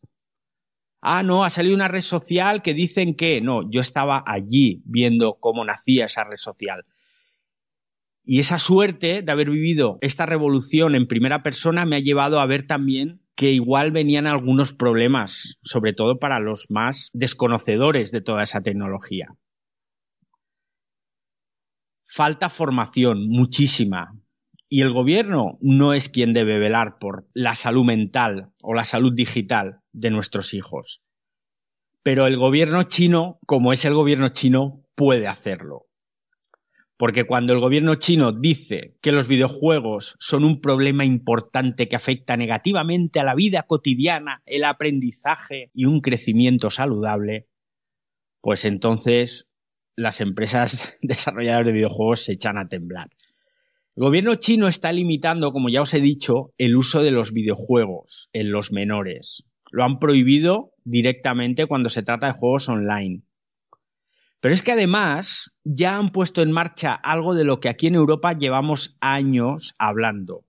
Ah, 1.01 1.23
no, 1.23 1.45
ha 1.45 1.49
salido 1.49 1.73
una 1.73 1.87
red 1.87 2.01
social 2.01 2.61
que 2.61 2.73
dicen 2.73 3.15
que, 3.15 3.39
no, 3.39 3.61
yo 3.71 3.79
estaba 3.79 4.21
allí 4.27 4.81
viendo 4.83 5.37
cómo 5.39 5.63
nacía 5.63 6.07
esa 6.07 6.25
red 6.25 6.35
social. 6.35 6.83
Y 8.21 8.39
esa 8.39 8.59
suerte 8.59 9.21
de 9.21 9.31
haber 9.31 9.49
vivido 9.49 9.97
esta 10.01 10.25
revolución 10.25 10.93
en 10.95 11.07
primera 11.07 11.41
persona 11.41 11.85
me 11.85 11.95
ha 11.95 12.01
llevado 12.01 12.41
a 12.41 12.45
ver 12.47 12.67
también 12.67 13.21
que 13.35 13.51
igual 13.51 13.91
venían 13.91 14.27
algunos 14.27 14.73
problemas, 14.73 15.57
sobre 15.63 15.93
todo 15.93 16.19
para 16.19 16.41
los 16.41 16.69
más 16.69 17.11
desconocedores 17.13 18.11
de 18.11 18.19
toda 18.19 18.43
esa 18.43 18.59
tecnología. 18.59 19.29
Falta 22.07 22.49
formación, 22.49 23.27
muchísima. 23.27 24.15
Y 24.69 24.81
el 24.81 24.93
gobierno 24.93 25.57
no 25.61 25.93
es 25.93 26.09
quien 26.09 26.33
debe 26.33 26.57
velar 26.57 26.99
por 26.99 27.27
la 27.33 27.53
salud 27.53 27.83
mental 27.83 28.51
o 28.61 28.73
la 28.73 28.85
salud 28.85 29.13
digital 29.13 29.81
de 29.91 30.09
nuestros 30.09 30.53
hijos. 30.53 31.03
Pero 32.03 32.25
el 32.25 32.37
gobierno 32.37 32.83
chino, 32.83 33.39
como 33.45 33.73
es 33.73 33.83
el 33.83 33.93
gobierno 33.93 34.29
chino, 34.29 34.85
puede 34.95 35.27
hacerlo. 35.27 35.87
Porque 36.95 37.25
cuando 37.25 37.53
el 37.53 37.59
gobierno 37.59 37.95
chino 37.95 38.31
dice 38.31 38.95
que 39.01 39.11
los 39.11 39.27
videojuegos 39.27 40.15
son 40.17 40.45
un 40.45 40.61
problema 40.61 41.05
importante 41.05 41.87
que 41.87 41.97
afecta 41.97 42.37
negativamente 42.37 43.19
a 43.19 43.25
la 43.25 43.35
vida 43.35 43.63
cotidiana, 43.63 44.41
el 44.45 44.63
aprendizaje 44.63 45.69
y 45.73 45.85
un 45.85 45.99
crecimiento 46.01 46.69
saludable, 46.69 47.47
pues 48.41 48.65
entonces 48.65 49.47
las 49.97 50.21
empresas 50.21 50.95
desarrolladoras 51.01 51.65
de 51.65 51.73
videojuegos 51.73 52.23
se 52.23 52.33
echan 52.33 52.57
a 52.57 52.69
temblar. 52.69 53.09
El 53.97 54.03
gobierno 54.03 54.35
chino 54.35 54.67
está 54.67 54.93
limitando, 54.93 55.51
como 55.51 55.69
ya 55.69 55.81
os 55.81 55.93
he 55.93 55.99
dicho, 55.99 56.53
el 56.59 56.77
uso 56.77 57.01
de 57.01 57.11
los 57.11 57.33
videojuegos 57.33 58.29
en 58.31 58.51
los 58.51 58.71
menores. 58.71 59.43
Lo 59.71 59.83
han 59.83 59.97
prohibido 59.97 60.71
directamente 60.85 61.65
cuando 61.65 61.89
se 61.89 62.03
trata 62.03 62.27
de 62.27 62.39
juegos 62.39 62.69
online. 62.69 63.23
Pero 64.39 64.53
es 64.53 64.61
que 64.61 64.73
además 64.73 65.51
ya 65.63 65.97
han 65.97 66.11
puesto 66.11 66.43
en 66.43 66.51
marcha 66.51 66.93
algo 66.93 67.33
de 67.33 67.43
lo 67.43 67.59
que 67.59 67.69
aquí 67.69 67.87
en 67.87 67.95
Europa 67.95 68.33
llevamos 68.33 68.95
años 69.01 69.73
hablando, 69.79 70.45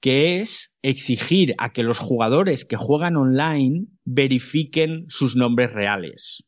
que 0.00 0.42
es 0.42 0.70
exigir 0.82 1.54
a 1.56 1.72
que 1.72 1.82
los 1.82 1.98
jugadores 1.98 2.66
que 2.66 2.76
juegan 2.76 3.16
online 3.16 3.86
verifiquen 4.04 5.06
sus 5.08 5.36
nombres 5.36 5.72
reales. 5.72 6.44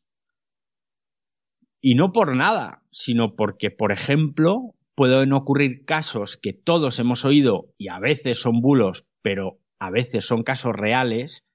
Y 1.81 1.95
no 1.95 2.11
por 2.11 2.35
nada, 2.35 2.83
sino 2.91 3.35
porque, 3.35 3.71
por 3.71 3.91
ejemplo, 3.91 4.73
pueden 4.95 5.33
ocurrir 5.33 5.85
casos 5.85 6.37
que 6.37 6.53
todos 6.53 6.97
hemos 6.99 7.23
oído 7.23 7.73
y 7.77 7.89
a 7.89 7.99
veces 7.99 8.39
son 8.39 8.61
bulos, 8.61 9.05
pero 9.21 9.59
a 9.79 9.91
veces 9.91 10.25
son 10.25 10.43
casos 10.43 10.73
reales 10.75 11.45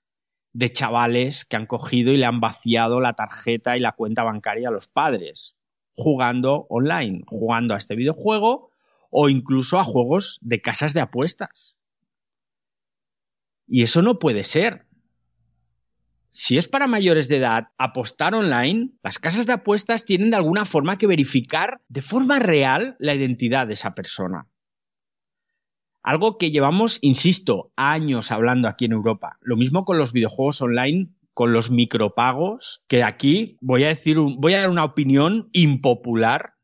de 0.52 0.71
chavales 0.71 1.45
que 1.45 1.57
han 1.57 1.67
cogido 1.67 2.12
y 2.12 2.19
le 2.19 2.26
han 2.26 2.41
vaciado 2.41 3.00
la 3.00 3.14
tarjeta 3.14 3.76
y 3.76 3.81
la 3.81 3.93
cuenta 3.93 4.23
bancaria 4.23 4.69
a 4.69 4.73
los 4.73 4.87
padres, 4.87 5.57
jugando 5.95 6.67
online, 6.69 7.23
jugando 7.26 7.75
a 7.75 7.79
este 7.79 7.97
videojuego 7.97 8.71
o 9.11 9.29
incluso 9.29 9.79
a 9.79 9.85
juegos 9.85 10.38
de 10.41 10.61
casas 10.61 10.95
de 10.95 11.00
apuestas. 11.00 11.76
Y 13.67 13.83
eso 13.83 14.02
no 14.02 14.19
puede 14.19 14.45
ser. 14.45 14.87
Si 16.34 16.56
es 16.56 16.66
para 16.66 16.86
mayores 16.86 17.28
de 17.28 17.36
edad 17.36 17.68
apostar 17.76 18.34
online, 18.34 18.92
las 19.02 19.18
casas 19.18 19.46
de 19.46 19.52
apuestas 19.52 20.06
tienen 20.06 20.30
de 20.30 20.36
alguna 20.36 20.64
forma 20.64 20.96
que 20.96 21.06
verificar 21.06 21.82
de 21.88 22.00
forma 22.00 22.38
real 22.38 22.96
la 22.98 23.14
identidad 23.14 23.66
de 23.66 23.74
esa 23.74 23.94
persona. 23.94 24.46
Algo 26.02 26.38
que 26.38 26.50
llevamos, 26.50 26.98
insisto, 27.02 27.70
años 27.76 28.32
hablando 28.32 28.66
aquí 28.66 28.86
en 28.86 28.92
Europa. 28.92 29.36
Lo 29.42 29.56
mismo 29.56 29.84
con 29.84 29.98
los 29.98 30.14
videojuegos 30.14 30.62
online, 30.62 31.10
con 31.34 31.52
los 31.52 31.70
micropagos, 31.70 32.82
que 32.88 33.04
aquí 33.04 33.58
voy 33.60 33.84
a 33.84 33.88
decir, 33.88 34.16
voy 34.18 34.54
a 34.54 34.60
dar 34.60 34.70
una 34.70 34.84
opinión 34.84 35.50
impopular. 35.52 36.54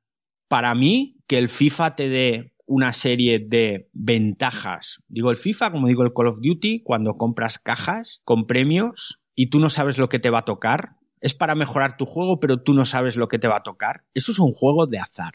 Para 0.48 0.74
mí, 0.74 1.18
que 1.26 1.36
el 1.36 1.50
FIFA 1.50 1.94
te 1.94 2.08
dé 2.08 2.54
una 2.64 2.94
serie 2.94 3.38
de 3.38 3.90
ventajas. 3.92 5.02
Digo 5.08 5.30
el 5.30 5.36
FIFA, 5.36 5.72
como 5.72 5.88
digo 5.88 6.04
el 6.04 6.14
Call 6.14 6.28
of 6.28 6.38
Duty, 6.40 6.82
cuando 6.82 7.18
compras 7.18 7.58
cajas 7.58 8.22
con 8.24 8.46
premios, 8.46 9.20
y 9.40 9.50
tú 9.50 9.60
no 9.60 9.68
sabes 9.68 9.98
lo 9.98 10.08
que 10.08 10.18
te 10.18 10.30
va 10.30 10.40
a 10.40 10.44
tocar, 10.44 10.96
es 11.20 11.32
para 11.32 11.54
mejorar 11.54 11.96
tu 11.96 12.06
juego, 12.06 12.40
pero 12.40 12.60
tú 12.60 12.74
no 12.74 12.84
sabes 12.84 13.16
lo 13.16 13.28
que 13.28 13.38
te 13.38 13.46
va 13.46 13.58
a 13.58 13.62
tocar. 13.62 14.02
Eso 14.12 14.32
es 14.32 14.40
un 14.40 14.52
juego 14.52 14.86
de 14.86 14.98
azar. 14.98 15.34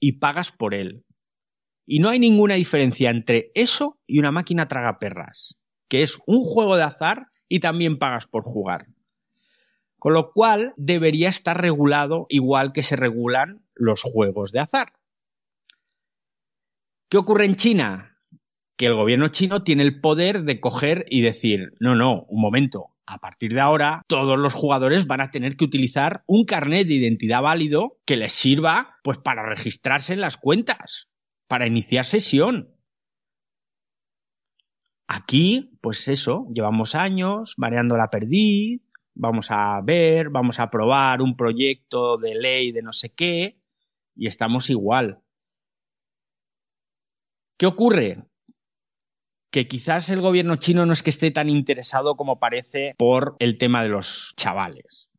Y 0.00 0.12
pagas 0.12 0.50
por 0.50 0.72
él. 0.72 1.04
Y 1.84 1.98
no 1.98 2.08
hay 2.08 2.18
ninguna 2.18 2.54
diferencia 2.54 3.10
entre 3.10 3.50
eso 3.54 3.98
y 4.06 4.18
una 4.18 4.32
máquina 4.32 4.66
tragaperras, 4.66 5.60
que 5.88 6.00
es 6.00 6.20
un 6.24 6.42
juego 6.42 6.74
de 6.78 6.84
azar 6.84 7.26
y 7.50 7.60
también 7.60 7.98
pagas 7.98 8.26
por 8.26 8.44
jugar. 8.44 8.86
Con 9.98 10.14
lo 10.14 10.32
cual 10.32 10.72
debería 10.78 11.28
estar 11.28 11.60
regulado 11.60 12.24
igual 12.30 12.72
que 12.72 12.82
se 12.82 12.96
regulan 12.96 13.60
los 13.74 14.02
juegos 14.04 14.52
de 14.52 14.60
azar. 14.60 14.94
¿Qué 17.10 17.18
ocurre 17.18 17.44
en 17.44 17.56
China? 17.56 18.16
Que 18.78 18.86
el 18.86 18.94
gobierno 18.94 19.28
chino 19.28 19.64
tiene 19.64 19.82
el 19.82 20.00
poder 20.00 20.44
de 20.44 20.60
coger 20.60 21.04
y 21.10 21.20
decir, 21.20 21.74
no, 21.78 21.94
no, 21.94 22.24
un 22.28 22.40
momento, 22.40 22.91
a 23.06 23.18
partir 23.18 23.52
de 23.52 23.60
ahora, 23.60 24.02
todos 24.06 24.38
los 24.38 24.54
jugadores 24.54 25.06
van 25.06 25.20
a 25.20 25.30
tener 25.30 25.56
que 25.56 25.64
utilizar 25.64 26.22
un 26.26 26.44
carnet 26.44 26.86
de 26.86 26.94
identidad 26.94 27.42
válido 27.42 27.98
que 28.04 28.16
les 28.16 28.32
sirva 28.32 28.96
pues 29.02 29.18
para 29.18 29.44
registrarse 29.44 30.12
en 30.12 30.20
las 30.20 30.36
cuentas, 30.36 31.10
para 31.48 31.66
iniciar 31.66 32.04
sesión. 32.04 32.74
Aquí, 35.08 35.76
pues 35.80 36.08
eso, 36.08 36.46
llevamos 36.54 36.94
años 36.94 37.54
mareando 37.56 37.96
la 37.96 38.08
perdiz, 38.08 38.80
vamos 39.14 39.50
a 39.50 39.80
ver, 39.82 40.30
vamos 40.30 40.58
a 40.58 40.64
aprobar 40.64 41.20
un 41.20 41.36
proyecto 41.36 42.16
de 42.16 42.34
ley 42.34 42.72
de 42.72 42.82
no 42.82 42.92
sé 42.92 43.12
qué, 43.12 43.60
y 44.14 44.26
estamos 44.26 44.70
igual. 44.70 45.22
¿Qué 47.58 47.66
ocurre? 47.66 48.24
Que 49.52 49.68
quizás 49.68 50.08
el 50.08 50.20
gobierno 50.20 50.56
chino 50.56 50.86
no 50.86 50.92
es 50.92 51.02
que 51.04 51.10
esté 51.10 51.30
tan 51.30 51.48
interesado 51.48 52.16
como 52.16 52.40
parece 52.40 52.94
por 52.98 53.36
el 53.38 53.58
tema 53.58 53.82
de 53.82 53.90
los 53.90 54.32
chavales. 54.36 55.10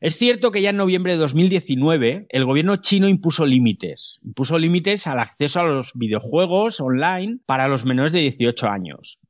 Es 0.00 0.16
cierto 0.16 0.50
que 0.50 0.60
ya 0.60 0.70
en 0.70 0.78
noviembre 0.78 1.12
de 1.12 1.18
2019 1.18 2.26
el 2.28 2.44
gobierno 2.44 2.78
chino 2.78 3.08
impuso 3.08 3.46
límites, 3.46 4.18
impuso 4.24 4.58
límites 4.58 5.06
al 5.06 5.20
acceso 5.20 5.60
a 5.60 5.64
los 5.64 5.92
videojuegos 5.94 6.80
online 6.80 7.38
para 7.46 7.68
los 7.68 7.86
menores 7.86 8.10
de 8.10 8.18
18 8.18 8.66
años. 8.66 9.20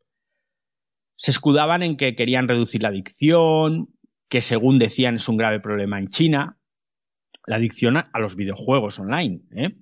Se 1.17 1.31
escudaban 1.31 1.83
en 1.83 1.99
que 1.99 2.15
querían 2.15 2.49
reducir 2.49 2.83
la 2.83 2.89
adicción, 2.89 3.89
que 4.31 4.41
según 4.41 4.79
decían 4.79 5.17
es 5.17 5.29
un 5.29 5.37
grave 5.37 5.61
problema 5.61 5.99
en 5.99 6.09
China, 6.09 6.57
la 7.47 7.57
adicción 7.57 7.99
a 7.99 8.19
los 8.19 8.35
videojuegos 8.35 8.99
online. 8.99 9.43
¿eh? 9.55 9.77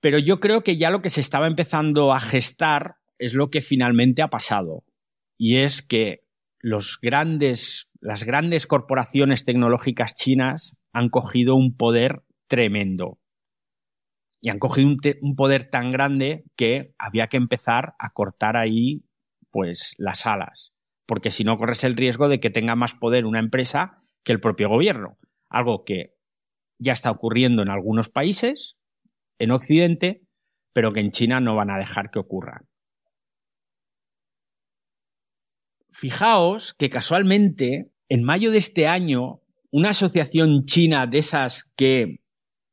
Pero 0.00 0.18
yo 0.18 0.40
creo 0.40 0.62
que 0.62 0.76
ya 0.76 0.90
lo 0.90 1.02
que 1.02 1.10
se 1.10 1.20
estaba 1.20 1.46
empezando 1.46 2.12
a 2.12 2.20
gestar 2.20 2.96
es 3.18 3.34
lo 3.34 3.50
que 3.50 3.62
finalmente 3.62 4.22
ha 4.22 4.28
pasado. 4.28 4.84
Y 5.36 5.58
es 5.58 5.82
que 5.82 6.20
las 6.60 6.98
grandes 7.00 8.66
corporaciones 8.66 9.44
tecnológicas 9.44 10.14
chinas 10.14 10.76
han 10.92 11.08
cogido 11.08 11.56
un 11.56 11.76
poder 11.76 12.22
tremendo. 12.48 13.18
Y 14.40 14.50
han 14.50 14.60
cogido 14.60 14.88
un, 14.88 15.00
un, 15.20 15.34
poder 15.34 15.68
tan 15.68 15.90
grande 15.90 16.44
que 16.56 16.94
había 16.96 17.26
que 17.26 17.36
empezar 17.36 17.94
a 17.98 18.10
cortar 18.10 18.56
ahí, 18.56 19.02
pues, 19.50 19.94
las 19.98 20.26
alas. 20.26 20.74
Porque 21.06 21.32
si 21.32 21.42
no, 21.42 21.56
corres 21.56 21.82
el 21.82 21.96
riesgo 21.96 22.28
de 22.28 22.38
que 22.38 22.50
tenga 22.50 22.76
más 22.76 22.94
poder 22.94 23.24
una 23.24 23.40
empresa 23.40 24.02
que 24.22 24.30
el 24.30 24.40
propio 24.40 24.68
gobierno. 24.68 25.18
Algo 25.48 25.84
que 25.84 26.14
ya 26.78 26.92
está 26.92 27.10
ocurriendo 27.10 27.62
en 27.62 27.70
algunos 27.70 28.10
países, 28.10 28.77
en 29.38 29.50
Occidente, 29.50 30.22
pero 30.72 30.92
que 30.92 31.00
en 31.00 31.10
China 31.10 31.40
no 31.40 31.56
van 31.56 31.70
a 31.70 31.78
dejar 31.78 32.10
que 32.10 32.18
ocurra. 32.18 32.62
Fijaos 35.90 36.74
que 36.74 36.90
casualmente, 36.90 37.90
en 38.08 38.22
mayo 38.22 38.50
de 38.50 38.58
este 38.58 38.86
año, 38.86 39.40
una 39.70 39.90
asociación 39.90 40.64
china 40.64 41.06
de 41.06 41.18
esas 41.18 41.64
que, 41.76 42.20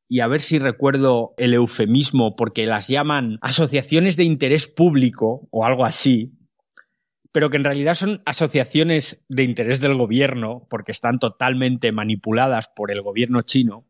y 0.07 0.19
a 0.19 0.27
ver 0.27 0.41
si 0.41 0.59
recuerdo 0.59 1.33
el 1.37 1.53
eufemismo, 1.53 2.35
porque 2.35 2.65
las 2.65 2.87
llaman 2.87 3.37
asociaciones 3.41 4.17
de 4.17 4.25
interés 4.25 4.67
público 4.67 5.47
o 5.51 5.65
algo 5.65 5.85
así, 5.85 6.33
pero 7.31 7.49
que 7.49 7.57
en 7.57 7.63
realidad 7.63 7.95
son 7.95 8.21
asociaciones 8.25 9.21
de 9.27 9.43
interés 9.43 9.81
del 9.81 9.97
gobierno, 9.97 10.67
porque 10.69 10.91
están 10.91 11.19
totalmente 11.19 11.91
manipuladas 11.91 12.69
por 12.73 12.91
el 12.91 13.01
gobierno 13.01 13.41
chino, 13.41 13.85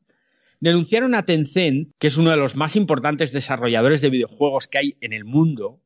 denunciaron 0.65 1.13
a 1.13 1.27
Tencent, 1.27 1.91
que 1.99 2.07
es 2.07 2.17
uno 2.17 2.31
de 2.31 2.37
los 2.37 2.55
más 2.55 2.75
importantes 2.75 3.31
desarrolladores 3.31 4.01
de 4.01 4.09
videojuegos 4.09 4.65
que 4.65 4.79
hay 4.79 4.97
en 4.99 5.13
el 5.13 5.23
mundo, 5.23 5.79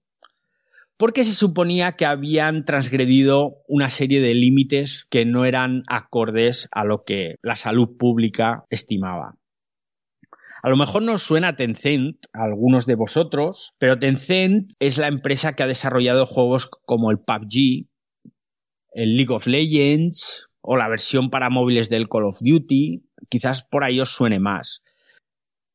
porque 0.95 1.25
se 1.25 1.33
suponía 1.33 1.97
que 1.97 2.05
habían 2.05 2.63
transgredido 2.63 3.57
una 3.67 3.89
serie 3.89 4.21
de 4.21 4.33
límites 4.33 5.05
que 5.09 5.25
no 5.25 5.43
eran 5.43 5.83
acordes 5.87 6.69
a 6.71 6.85
lo 6.85 7.03
que 7.03 7.35
la 7.41 7.57
salud 7.57 7.97
pública 7.97 8.63
estimaba. 8.69 9.35
A 10.63 10.69
lo 10.69 10.77
mejor 10.77 11.03
nos 11.03 11.23
suena 11.23 11.57
Tencent 11.57 12.27
a 12.31 12.45
algunos 12.45 12.85
de 12.85 12.95
vosotros, 12.95 13.73
pero 13.79 13.99
Tencent 13.99 14.71
es 14.79 14.97
la 14.97 15.07
empresa 15.07 15.57
que 15.57 15.63
ha 15.63 15.67
desarrollado 15.67 16.25
juegos 16.25 16.69
como 16.85 17.11
el 17.11 17.19
PUBG, 17.19 17.85
el 18.93 19.17
League 19.17 19.33
of 19.33 19.45
Legends 19.45 20.47
o 20.61 20.77
la 20.77 20.87
versión 20.87 21.29
para 21.29 21.49
móviles 21.49 21.89
del 21.89 22.07
Call 22.07 22.25
of 22.25 22.39
Duty, 22.39 23.08
quizás 23.27 23.63
por 23.63 23.83
ahí 23.83 23.99
os 23.99 24.09
suene 24.09 24.39
más. 24.39 24.83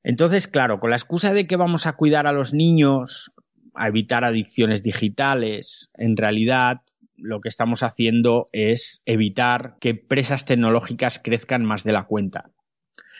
Entonces, 0.03 0.49
claro, 0.49 0.81
con 0.81 0.91
la 0.91 0.97
excusa 0.97 1.33
de 1.33 1.47
que 1.47 1.57
vamos 1.57 1.87
a 1.87 1.95
cuidar 1.95 2.27
a 2.27 2.33
los 2.33 2.53
niños, 2.53 3.33
a 3.75 3.89
evitar 3.89 4.25
adicciones 4.25 4.83
digitales, 4.83 5.91
en 5.95 6.17
realidad 6.17 6.83
lo 7.17 7.41
que 7.41 7.49
estamos 7.49 7.83
haciendo 7.83 8.47
es 8.53 9.03
evitar 9.07 9.77
que 9.81 9.91
empresas 9.91 10.45
tecnológicas 10.45 11.21
crezcan 11.23 11.65
más 11.65 11.85
de 11.85 11.93
la 11.93 12.05
cuenta. 12.05 12.51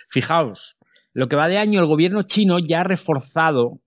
Fijaos, 0.09 0.77
lo 1.13 1.29
que 1.29 1.37
va 1.37 1.49
de 1.49 1.59
año 1.59 1.81
el 1.81 1.87
gobierno 1.87 2.23
chino 2.23 2.59
ya 2.59 2.81
ha 2.81 2.85
reforzado 2.85 3.81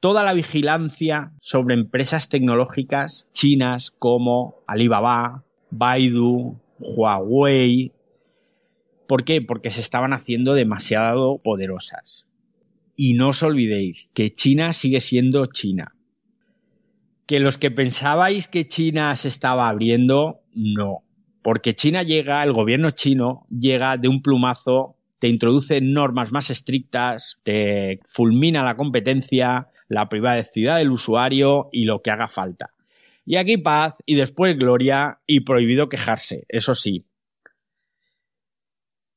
toda 0.00 0.22
la 0.22 0.32
vigilancia 0.32 1.32
sobre 1.40 1.74
empresas 1.74 2.28
tecnológicas 2.28 3.28
chinas 3.32 3.90
como 3.90 4.56
Alibaba, 4.66 5.44
Baidu, 5.70 6.60
Huawei, 6.78 7.92
¿Por 9.06 9.24
qué? 9.24 9.42
Porque 9.42 9.70
se 9.70 9.80
estaban 9.80 10.12
haciendo 10.12 10.54
demasiado 10.54 11.38
poderosas. 11.38 12.26
Y 12.96 13.14
no 13.14 13.30
os 13.30 13.42
olvidéis 13.42 14.10
que 14.14 14.34
China 14.34 14.72
sigue 14.72 15.00
siendo 15.00 15.46
China. 15.46 15.94
Que 17.26 17.40
los 17.40 17.58
que 17.58 17.70
pensabais 17.70 18.48
que 18.48 18.68
China 18.68 19.14
se 19.16 19.28
estaba 19.28 19.68
abriendo, 19.68 20.40
no. 20.54 21.02
Porque 21.42 21.74
China 21.74 22.02
llega, 22.02 22.42
el 22.42 22.52
gobierno 22.52 22.90
chino 22.90 23.46
llega 23.50 23.96
de 23.96 24.08
un 24.08 24.22
plumazo, 24.22 24.96
te 25.18 25.28
introduce 25.28 25.80
normas 25.80 26.32
más 26.32 26.50
estrictas, 26.50 27.40
te 27.42 28.00
fulmina 28.08 28.64
la 28.64 28.76
competencia, 28.76 29.68
la 29.88 30.08
privacidad 30.08 30.78
del 30.78 30.90
usuario 30.90 31.68
y 31.72 31.84
lo 31.84 32.02
que 32.02 32.10
haga 32.10 32.28
falta. 32.28 32.70
Y 33.26 33.36
aquí 33.36 33.56
paz 33.56 33.94
y 34.06 34.16
después 34.16 34.56
gloria 34.58 35.18
y 35.26 35.40
prohibido 35.40 35.88
quejarse, 35.88 36.44
eso 36.48 36.74
sí, 36.74 37.04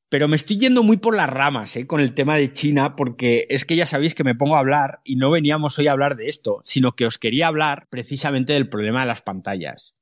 pero 0.08 0.28
me 0.28 0.36
estoy 0.36 0.58
yendo 0.58 0.82
muy 0.82 0.96
por 0.96 1.14
las 1.14 1.28
ramas 1.28 1.76
¿eh? 1.76 1.86
con 1.86 2.00
el 2.00 2.14
tema 2.14 2.36
de 2.36 2.52
China, 2.52 2.96
porque 2.96 3.46
es 3.50 3.64
que 3.64 3.76
ya 3.76 3.86
sabéis 3.86 4.14
que 4.14 4.24
me 4.24 4.34
pongo 4.34 4.56
a 4.56 4.60
hablar 4.60 5.00
y 5.04 5.16
no 5.16 5.30
veníamos 5.30 5.78
hoy 5.78 5.88
a 5.88 5.92
hablar 5.92 6.16
de 6.16 6.28
esto, 6.28 6.60
sino 6.64 6.92
que 6.92 7.06
os 7.06 7.18
quería 7.18 7.48
hablar 7.48 7.86
precisamente 7.90 8.54
del 8.54 8.68
problema 8.68 9.00
de 9.00 9.06
las 9.06 9.22
pantallas. 9.22 9.96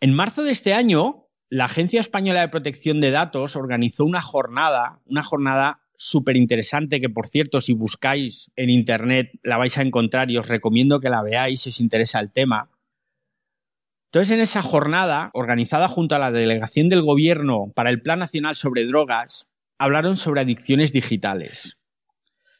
En 0.00 0.12
marzo 0.12 0.42
de 0.42 0.50
este 0.50 0.74
año, 0.74 1.28
la 1.48 1.66
Agencia 1.66 2.00
Española 2.00 2.40
de 2.40 2.48
Protección 2.48 3.00
de 3.00 3.12
Datos 3.12 3.54
organizó 3.54 4.04
una 4.04 4.20
jornada, 4.20 5.00
una 5.06 5.22
jornada 5.22 5.80
súper 5.96 6.36
interesante 6.36 7.00
que, 7.00 7.08
por 7.08 7.28
cierto, 7.28 7.60
si 7.60 7.74
buscáis 7.74 8.50
en 8.56 8.70
Internet 8.70 9.30
la 9.44 9.58
vais 9.58 9.78
a 9.78 9.82
encontrar 9.82 10.30
y 10.30 10.38
os 10.38 10.48
recomiendo 10.48 10.98
que 10.98 11.10
la 11.10 11.22
veáis 11.22 11.60
si 11.60 11.70
os 11.70 11.80
interesa 11.80 12.18
el 12.18 12.32
tema 12.32 12.68
entonces, 14.12 14.36
en 14.36 14.42
esa 14.42 14.60
jornada, 14.60 15.30
organizada 15.32 15.88
junto 15.88 16.14
a 16.14 16.18
la 16.18 16.30
delegación 16.30 16.90
del 16.90 17.00
Gobierno 17.00 17.72
para 17.74 17.88
el 17.88 18.02
Plan 18.02 18.18
Nacional 18.18 18.56
sobre 18.56 18.84
Drogas, 18.84 19.48
hablaron 19.78 20.18
sobre 20.18 20.42
adicciones 20.42 20.92
digitales. 20.92 21.78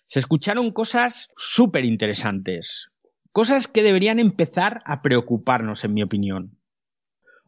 Se 0.06 0.18
escucharon 0.18 0.70
cosas 0.70 1.28
súper 1.36 1.84
interesantes, 1.84 2.90
cosas 3.32 3.68
que 3.68 3.82
deberían 3.82 4.18
empezar 4.18 4.80
a 4.86 5.02
preocuparnos, 5.02 5.84
en 5.84 5.92
mi 5.92 6.02
opinión. 6.02 6.58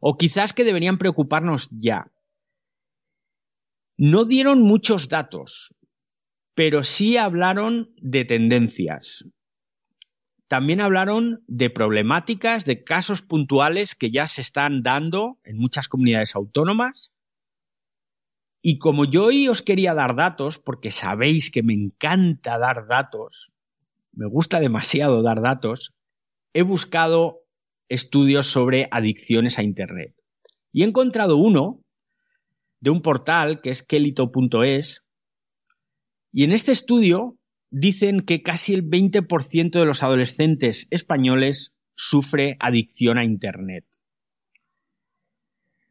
O 0.01 0.19
quizás 0.19 0.53
que 0.53 0.65
deberían 0.65 0.99
preocuparnos 0.99 1.71
ya. 1.71 2.13
No 3.97 4.27
dieron 4.27 4.61
muchos 4.61 5.09
datos, 5.09 5.75
pero 6.55 6.85
sí 6.85 7.17
hablaron 7.17 7.95
de 8.03 8.27
tendencias, 8.27 9.25
también 10.49 10.81
hablaron 10.81 11.43
de 11.47 11.71
problemáticas, 11.71 12.65
de 12.65 12.85
casos 12.85 13.23
puntuales 13.23 13.95
que 13.95 14.11
ya 14.11 14.27
se 14.29 14.41
están 14.41 14.83
dando 14.83 15.39
en 15.45 15.57
muchas 15.57 15.89
comunidades 15.89 16.37
autónomas. 16.37 17.13
Y 18.61 18.79
como 18.79 19.05
yo 19.05 19.25
hoy 19.25 19.49
os 19.49 19.63
quería 19.63 19.95
dar 19.95 20.17
datos, 20.17 20.59
porque 20.59 20.91
sabéis 20.91 21.51
que 21.51 21.63
me 21.63 21.75
encanta 21.75 22.59
dar 22.59 22.87
datos, 22.87 23.53
me 24.13 24.27
gusta 24.27 24.61
demasiado 24.61 25.23
dar 25.23 25.41
datos, 25.41 25.95
he 26.53 26.63
buscado 26.63 27.41
estudios 27.89 28.47
sobre 28.47 28.89
adicciones 28.91 29.59
a 29.59 29.63
Internet. 29.63 30.15
Y 30.73 30.83
he 30.83 30.87
encontrado 30.87 31.37
uno 31.37 31.83
de 32.81 32.91
un 32.91 33.03
portal 33.03 33.61
que 33.61 33.71
es 33.71 33.83
kelito.es. 33.83 35.05
Y 36.33 36.45
en 36.45 36.53
este 36.53 36.73
estudio 36.73 37.39
dicen 37.77 38.21
que 38.21 38.41
casi 38.41 38.73
el 38.73 38.89
20% 38.89 39.81
de 39.81 39.85
los 39.85 40.05
adolescentes 40.05 40.87
españoles 40.91 41.75
sufre 41.97 42.57
adicción 42.61 43.19
a 43.19 43.25
Internet. 43.25 43.85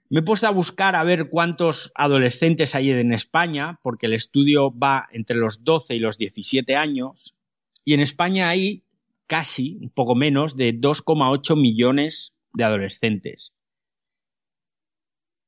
Me 0.10 0.22
he 0.22 0.24
puesto 0.24 0.48
a 0.48 0.52
buscar 0.52 0.96
a 0.96 1.04
ver 1.04 1.30
cuántos 1.30 1.92
adolescentes 1.96 2.74
hay 2.74 2.92
en 2.92 3.14
España, 3.14 3.80
porque 3.84 4.06
el 4.06 4.14
estudio 4.14 4.72
va 4.72 5.10
entre 5.12 5.36
los 5.36 5.66
12 5.66 5.96
y 5.96 6.00
los 6.00 6.18
17 6.18 6.76
años, 6.78 7.36
y 7.84 7.96
en 7.96 8.00
España 8.00 8.48
hay 8.48 8.84
casi, 9.28 9.78
un 9.82 9.90
poco 9.90 10.16
menos, 10.16 10.56
de 10.56 10.74
2,8 10.74 11.60
millones 11.60 12.34
de 12.54 12.64
adolescentes. 12.64 13.56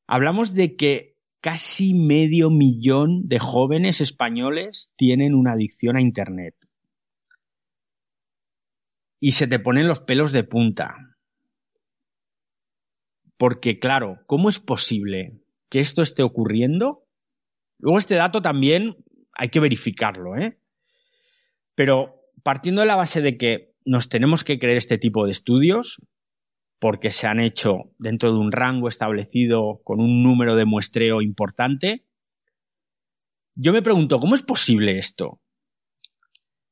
Hablamos 0.05 0.53
de 0.53 0.75
que 0.75 1.14
casi 1.45 1.93
medio 1.93 2.49
millón 2.49 3.27
de 3.27 3.37
jóvenes 3.37 4.01
españoles 4.01 4.91
tienen 4.95 5.35
una 5.35 5.51
adicción 5.51 5.95
a 5.95 6.01
Internet. 6.01 6.55
Y 9.19 9.33
se 9.33 9.45
te 9.45 9.59
ponen 9.59 9.87
los 9.87 9.99
pelos 9.99 10.31
de 10.31 10.43
punta. 10.43 10.95
porque 13.37 13.77
claro, 13.77 14.21
¿cómo 14.25 14.49
es 14.49 14.59
posible 14.59 15.39
que 15.69 15.81
esto 15.81 16.01
esté 16.01 16.23
ocurriendo? 16.23 17.03
Luego 17.77 17.99
este 17.99 18.15
dato 18.15 18.41
también 18.41 18.95
hay 19.33 19.49
que 19.49 19.59
verificarlo, 19.59 20.37
¿eh? 20.37 20.57
Pero 21.75 22.21
partiendo 22.41 22.81
de 22.81 22.87
la 22.87 22.95
base 22.95 23.21
de 23.21 23.37
que 23.37 23.75
nos 23.85 24.09
tenemos 24.09 24.43
que 24.43 24.57
creer 24.57 24.77
este 24.77 24.97
tipo 24.97 25.25
de 25.25 25.31
estudios, 25.31 26.01
porque 26.79 27.11
se 27.11 27.27
han 27.27 27.39
hecho 27.39 27.91
dentro 27.97 28.31
de 28.31 28.37
un 28.37 28.51
rango 28.51 28.87
establecido 28.87 29.81
con 29.83 29.99
un 29.99 30.23
número 30.23 30.55
de 30.55 30.65
muestreo 30.65 31.21
importante, 31.21 32.05
yo 33.55 33.71
me 33.71 33.81
pregunto, 33.81 34.19
¿cómo 34.19 34.35
es 34.35 34.43
posible 34.43 34.97
esto? 34.97 35.39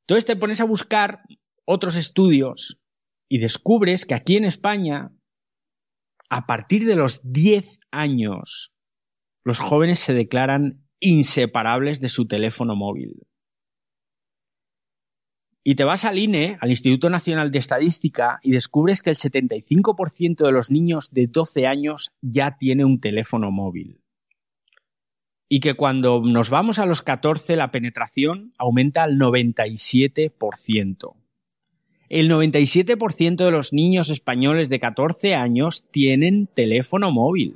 Entonces 0.01 0.25
te 0.25 0.35
pones 0.35 0.59
a 0.59 0.65
buscar 0.65 1.21
otros 1.65 1.95
estudios 1.95 2.81
y 3.29 3.39
descubres 3.39 4.05
que 4.05 4.13
aquí 4.13 4.35
en 4.35 4.43
España, 4.43 5.11
a 6.29 6.45
partir 6.45 6.85
de 6.85 6.97
los 6.97 7.21
10 7.23 7.79
años, 7.91 8.73
los 9.45 9.59
jóvenes 9.59 9.99
se 9.99 10.13
declaran 10.13 10.85
inseparables 10.99 12.01
de 12.01 12.09
su 12.09 12.27
teléfono 12.27 12.75
móvil. 12.75 13.27
Y 15.63 15.75
te 15.75 15.85
vas 15.85 16.03
al 16.03 16.19
INE, 16.19 16.57
al 16.59 16.71
Instituto 16.71 17.09
Nacional 17.09 17.49
de 17.49 17.59
Estadística, 17.59 18.39
y 18.43 18.51
descubres 18.51 19.01
que 19.01 19.11
el 19.11 19.15
75% 19.15 20.45
de 20.45 20.51
los 20.51 20.69
niños 20.69 21.11
de 21.11 21.27
12 21.27 21.67
años 21.67 22.11
ya 22.21 22.57
tiene 22.57 22.83
un 22.83 22.99
teléfono 22.99 23.49
móvil. 23.49 24.01
Y 25.47 25.61
que 25.61 25.75
cuando 25.75 26.21
nos 26.21 26.49
vamos 26.49 26.79
a 26.79 26.85
los 26.85 27.01
14 27.01 27.55
la 27.55 27.71
penetración 27.71 28.53
aumenta 28.57 29.03
al 29.03 29.17
97%. 29.17 31.13
El 32.09 32.29
97% 32.29 33.45
de 33.45 33.51
los 33.51 33.71
niños 33.71 34.09
españoles 34.09 34.67
de 34.67 34.79
14 34.79 35.35
años 35.35 35.85
tienen 35.91 36.47
teléfono 36.47 37.11
móvil. 37.11 37.55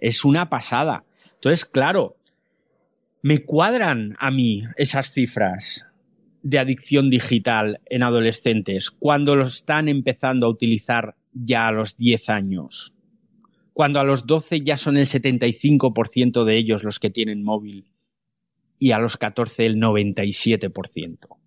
Es 0.00 0.24
una 0.24 0.48
pasada. 0.48 1.04
Entonces, 1.34 1.66
claro, 1.66 2.16
me 3.20 3.44
cuadran 3.44 4.16
a 4.18 4.30
mí 4.30 4.64
esas 4.76 5.12
cifras 5.12 5.87
de 6.42 6.58
adicción 6.58 7.10
digital 7.10 7.80
en 7.86 8.02
adolescentes 8.02 8.90
cuando 8.90 9.36
lo 9.36 9.44
están 9.44 9.88
empezando 9.88 10.46
a 10.46 10.50
utilizar 10.50 11.16
ya 11.32 11.66
a 11.66 11.72
los 11.72 11.96
10 11.96 12.28
años? 12.28 12.94
Cuando 13.72 14.00
a 14.00 14.04
los 14.04 14.26
12 14.26 14.62
ya 14.62 14.76
son 14.76 14.96
el 14.96 15.06
75% 15.06 16.44
de 16.44 16.56
ellos 16.56 16.84
los 16.84 16.98
que 16.98 17.10
tienen 17.10 17.44
móvil 17.44 17.90
y 18.78 18.92
a 18.92 18.98
los 18.98 19.16
14 19.16 19.66
el 19.66 19.76
97%. 19.76 21.38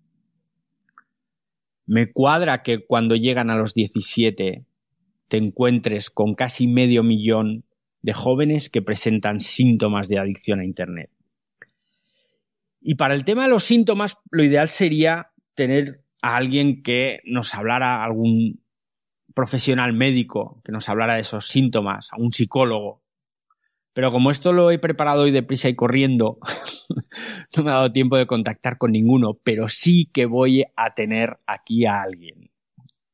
Me 1.86 2.10
cuadra 2.10 2.62
que 2.62 2.86
cuando 2.86 3.16
llegan 3.16 3.50
a 3.50 3.58
los 3.58 3.74
17 3.74 4.64
te 5.28 5.36
encuentres 5.36 6.10
con 6.10 6.34
casi 6.34 6.66
medio 6.66 7.02
millón 7.02 7.64
de 8.02 8.12
jóvenes 8.12 8.68
que 8.68 8.82
presentan 8.82 9.40
síntomas 9.40 10.08
de 10.08 10.18
adicción 10.18 10.60
a 10.60 10.64
Internet. 10.64 11.10
Y 12.82 12.96
para 12.96 13.14
el 13.14 13.24
tema 13.24 13.44
de 13.44 13.50
los 13.50 13.64
síntomas, 13.64 14.18
lo 14.30 14.42
ideal 14.42 14.68
sería 14.68 15.30
tener 15.54 16.04
a 16.20 16.36
alguien 16.36 16.82
que 16.82 17.20
nos 17.24 17.54
hablara, 17.54 18.04
algún 18.04 18.60
profesional 19.34 19.92
médico 19.92 20.60
que 20.64 20.72
nos 20.72 20.88
hablara 20.88 21.14
de 21.14 21.20
esos 21.20 21.46
síntomas, 21.46 22.12
a 22.12 22.16
un 22.18 22.32
psicólogo. 22.32 23.02
Pero 23.94 24.10
como 24.10 24.30
esto 24.30 24.52
lo 24.52 24.70
he 24.70 24.78
preparado 24.78 25.22
hoy 25.22 25.30
deprisa 25.30 25.68
y 25.68 25.76
corriendo, 25.76 26.38
no 27.56 27.62
me 27.62 27.70
ha 27.70 27.74
dado 27.74 27.92
tiempo 27.92 28.16
de 28.16 28.26
contactar 28.26 28.78
con 28.78 28.90
ninguno, 28.90 29.34
pero 29.44 29.68
sí 29.68 30.10
que 30.12 30.26
voy 30.26 30.64
a 30.76 30.94
tener 30.94 31.38
aquí 31.46 31.86
a 31.86 32.02
alguien 32.02 32.50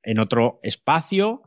en 0.02 0.18
otro 0.18 0.60
espacio. 0.62 1.42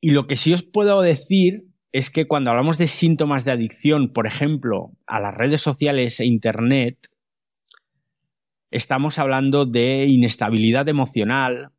Y 0.00 0.10
lo 0.10 0.26
que 0.26 0.36
sí 0.36 0.54
os 0.54 0.62
puedo 0.62 1.02
decir 1.02 1.73
es 1.94 2.10
que 2.10 2.26
cuando 2.26 2.50
hablamos 2.50 2.76
de 2.76 2.88
síntomas 2.88 3.44
de 3.44 3.52
adicción, 3.52 4.12
por 4.12 4.26
ejemplo, 4.26 4.90
a 5.06 5.20
las 5.20 5.32
redes 5.32 5.60
sociales 5.60 6.18
e 6.18 6.24
Internet, 6.24 7.08
estamos 8.72 9.20
hablando 9.20 9.64
de 9.64 10.06
inestabilidad 10.06 10.88
emocional, 10.88 11.70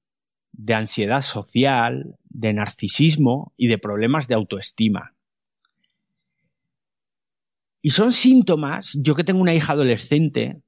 de 0.54 0.74
ansiedad 0.74 1.22
social, 1.22 2.16
de 2.30 2.54
narcisismo 2.54 3.52
y 3.58 3.68
de 3.68 3.78
problemas 3.78 4.30
de 4.30 4.36
autoestima. 4.36 5.14
Y 7.82 7.90
son 7.90 8.14
síntomas, 8.14 8.98
yo 8.98 9.16
que 9.16 9.26
tengo 9.26 9.42
una 9.42 9.54
hija 9.54 9.74
adolescente, 9.74 10.62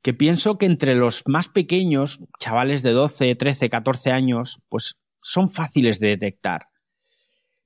que 0.00 0.14
pienso 0.14 0.56
que 0.56 0.64
entre 0.64 0.94
los 0.94 1.22
más 1.26 1.50
pequeños, 1.50 2.24
chavales 2.38 2.82
de 2.82 2.92
12, 2.92 3.34
13, 3.34 3.68
14 3.68 4.10
años, 4.10 4.62
pues 4.70 4.96
son 5.20 5.50
fáciles 5.50 6.00
de 6.00 6.08
detectar. 6.08 6.65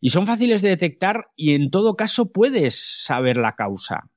Y 0.01 0.11
son 0.11 0.27
fáciles 0.27 0.63
de 0.63 0.71
detectar 0.71 1.27
y 1.37 1.55
en 1.55 1.71
todo 1.71 1.95
caso 1.95 2.33
puedes 2.33 3.05
saber 3.05 3.37
la 3.37 3.55
causa. 3.55 4.11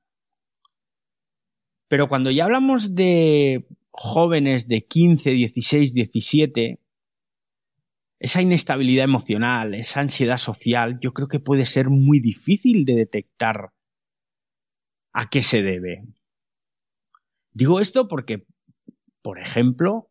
Pero 1.88 2.08
cuando 2.08 2.30
ya 2.30 2.44
hablamos 2.44 2.94
de 2.94 3.66
jóvenes 3.90 4.66
de 4.66 4.86
15, 4.86 5.30
16, 5.30 5.92
17, 5.92 6.80
esa 8.18 8.40
inestabilidad 8.40 9.04
emocional, 9.04 9.74
esa 9.74 10.00
ansiedad 10.00 10.38
social, 10.38 10.98
yo 11.00 11.12
creo 11.12 11.28
que 11.28 11.40
puede 11.40 11.66
ser 11.66 11.90
muy 11.90 12.20
difícil 12.20 12.86
de 12.86 12.94
detectar 12.94 13.70
a 15.12 15.28
qué 15.28 15.42
se 15.42 15.62
debe. 15.62 16.04
Digo 17.52 17.80
esto 17.80 18.08
porque, 18.08 18.46
por 19.22 19.38
ejemplo, 19.38 20.10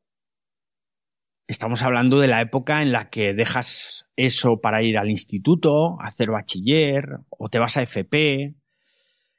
Estamos 1.46 1.82
hablando 1.84 2.20
de 2.20 2.28
la 2.28 2.40
época 2.40 2.82
en 2.82 2.94
la 2.94 3.10
que 3.10 3.34
dejas 3.34 4.10
eso 4.16 4.62
para 4.62 4.82
ir 4.82 4.98
al 4.98 5.10
instituto, 5.10 6.00
hacer 6.02 6.30
bachiller, 6.30 7.20
o 7.30 7.50
te 7.50 7.60
vas 7.60 7.76
a 7.76 7.82
FP. 7.82 8.56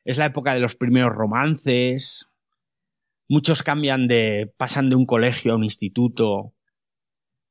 Es 0.04 0.18
la 0.18 0.26
época 0.26 0.52
de 0.52 0.60
los 0.60 0.76
primeros 0.76 1.12
romances. 1.12 2.28
Muchos 3.26 3.62
cambian 3.62 4.06
de, 4.06 4.52
pasan 4.58 4.90
de 4.90 4.96
un 4.96 5.06
colegio 5.06 5.52
a 5.52 5.56
un 5.56 5.64
instituto. 5.64 6.52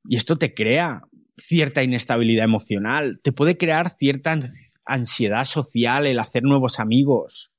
Y 0.03 0.17
esto 0.17 0.37
te 0.37 0.53
crea 0.53 1.01
cierta 1.35 1.81
inestabilidad 1.81 2.45
emocional. 2.45 3.19
Te 3.23 3.31
puede 3.31 3.57
crear 3.57 3.97
cierta 3.97 4.37
ansiedad 4.85 5.45
social 5.45 6.05
el 6.05 6.19
hacer 6.19 6.43
nuevos 6.43 6.79
amigos. 6.79 7.51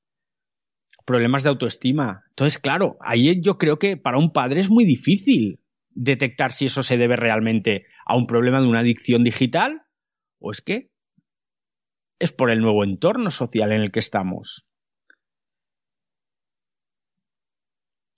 Problemas 1.03 1.43
de 1.43 1.49
autoestima. 1.49 2.23
Entonces, 2.29 2.57
claro, 2.57 2.95
ahí 3.01 3.41
yo 3.41 3.57
creo 3.57 3.79
que 3.79 3.97
para 3.97 4.17
un 4.17 4.31
padre 4.31 4.61
es 4.61 4.69
muy 4.69 4.85
difícil 4.85 5.59
detectar 5.95 6.51
si 6.51 6.65
eso 6.65 6.83
se 6.83 6.97
debe 6.97 7.15
realmente 7.15 7.87
a 8.05 8.15
un 8.15 8.27
problema 8.27 8.61
de 8.61 8.67
una 8.67 8.81
adicción 8.81 9.23
digital 9.23 9.83
o 10.39 10.51
es 10.51 10.61
que 10.61 10.91
es 12.19 12.31
por 12.31 12.51
el 12.51 12.59
nuevo 12.59 12.83
entorno 12.83 13.31
social 13.31 13.71
en 13.71 13.81
el 13.81 13.91
que 13.91 13.99
estamos. 13.99 14.65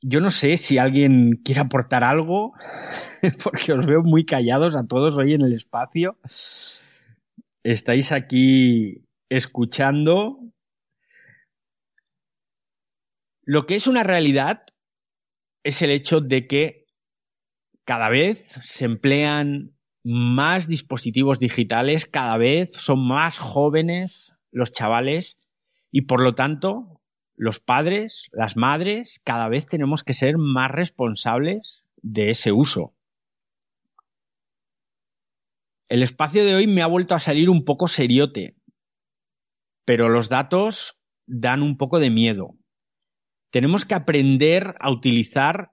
Yo 0.04 0.22
no 0.22 0.30
sé 0.30 0.58
si 0.58 0.78
alguien 0.78 1.42
quiere 1.44 1.62
aportar 1.62 2.04
algo, 2.04 2.54
porque 3.44 3.74
os 3.74 3.86
veo 3.86 4.04
muy 4.04 4.26
callados 4.26 4.76
a 4.76 4.86
todos 4.86 5.18
hoy 5.18 5.34
en 5.34 5.44
el 5.44 5.54
espacio. 5.54 6.20
Estáis 7.64 8.12
aquí 8.12 9.04
escuchando. 9.30 10.40
Lo 13.44 13.66
que 13.66 13.76
es 13.76 13.88
una 13.88 14.04
realidad 14.04 14.66
es 15.64 15.82
el 15.82 15.92
hecho 15.92 16.22
de 16.22 16.48
que 16.48 16.87
cada 17.88 18.10
vez 18.10 18.60
se 18.64 18.84
emplean 18.84 19.72
más 20.04 20.68
dispositivos 20.68 21.40
digitales, 21.40 22.06
cada 22.06 22.38
vez 22.38 22.70
son 22.74 23.08
más 23.08 23.40
jóvenes 23.40 24.36
los 24.52 24.74
chavales 24.74 25.40
y 25.90 26.02
por 26.02 26.22
lo 26.22 26.36
tanto 26.36 27.00
los 27.38 27.62
padres, 27.62 28.28
las 28.34 28.58
madres, 28.58 29.22
cada 29.24 29.48
vez 29.48 29.68
tenemos 29.68 30.04
que 30.04 30.14
ser 30.14 30.38
más 30.38 30.70
responsables 30.70 31.86
de 32.02 32.30
ese 32.30 32.52
uso. 32.52 32.94
El 35.88 36.04
espacio 36.04 36.44
de 36.44 36.56
hoy 36.56 36.68
me 36.68 36.82
ha 36.82 36.88
vuelto 36.88 37.16
a 37.16 37.20
salir 37.20 37.50
un 37.50 37.64
poco 37.64 37.88
seriote, 37.88 38.58
pero 39.86 40.10
los 40.10 40.28
datos 40.28 41.00
dan 41.26 41.64
un 41.64 41.78
poco 41.78 42.00
de 42.00 42.10
miedo. 42.10 42.58
Tenemos 43.50 43.86
que 43.86 43.96
aprender 43.96 44.76
a 44.82 44.92
utilizar 44.92 45.72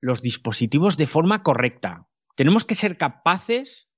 los 0.00 0.22
dispositivos 0.22 0.96
de 0.96 1.06
forma 1.06 1.42
correcta. 1.42 2.08
Tenemos 2.36 2.64
que 2.64 2.74
ser 2.74 2.96
capaces 2.96 3.88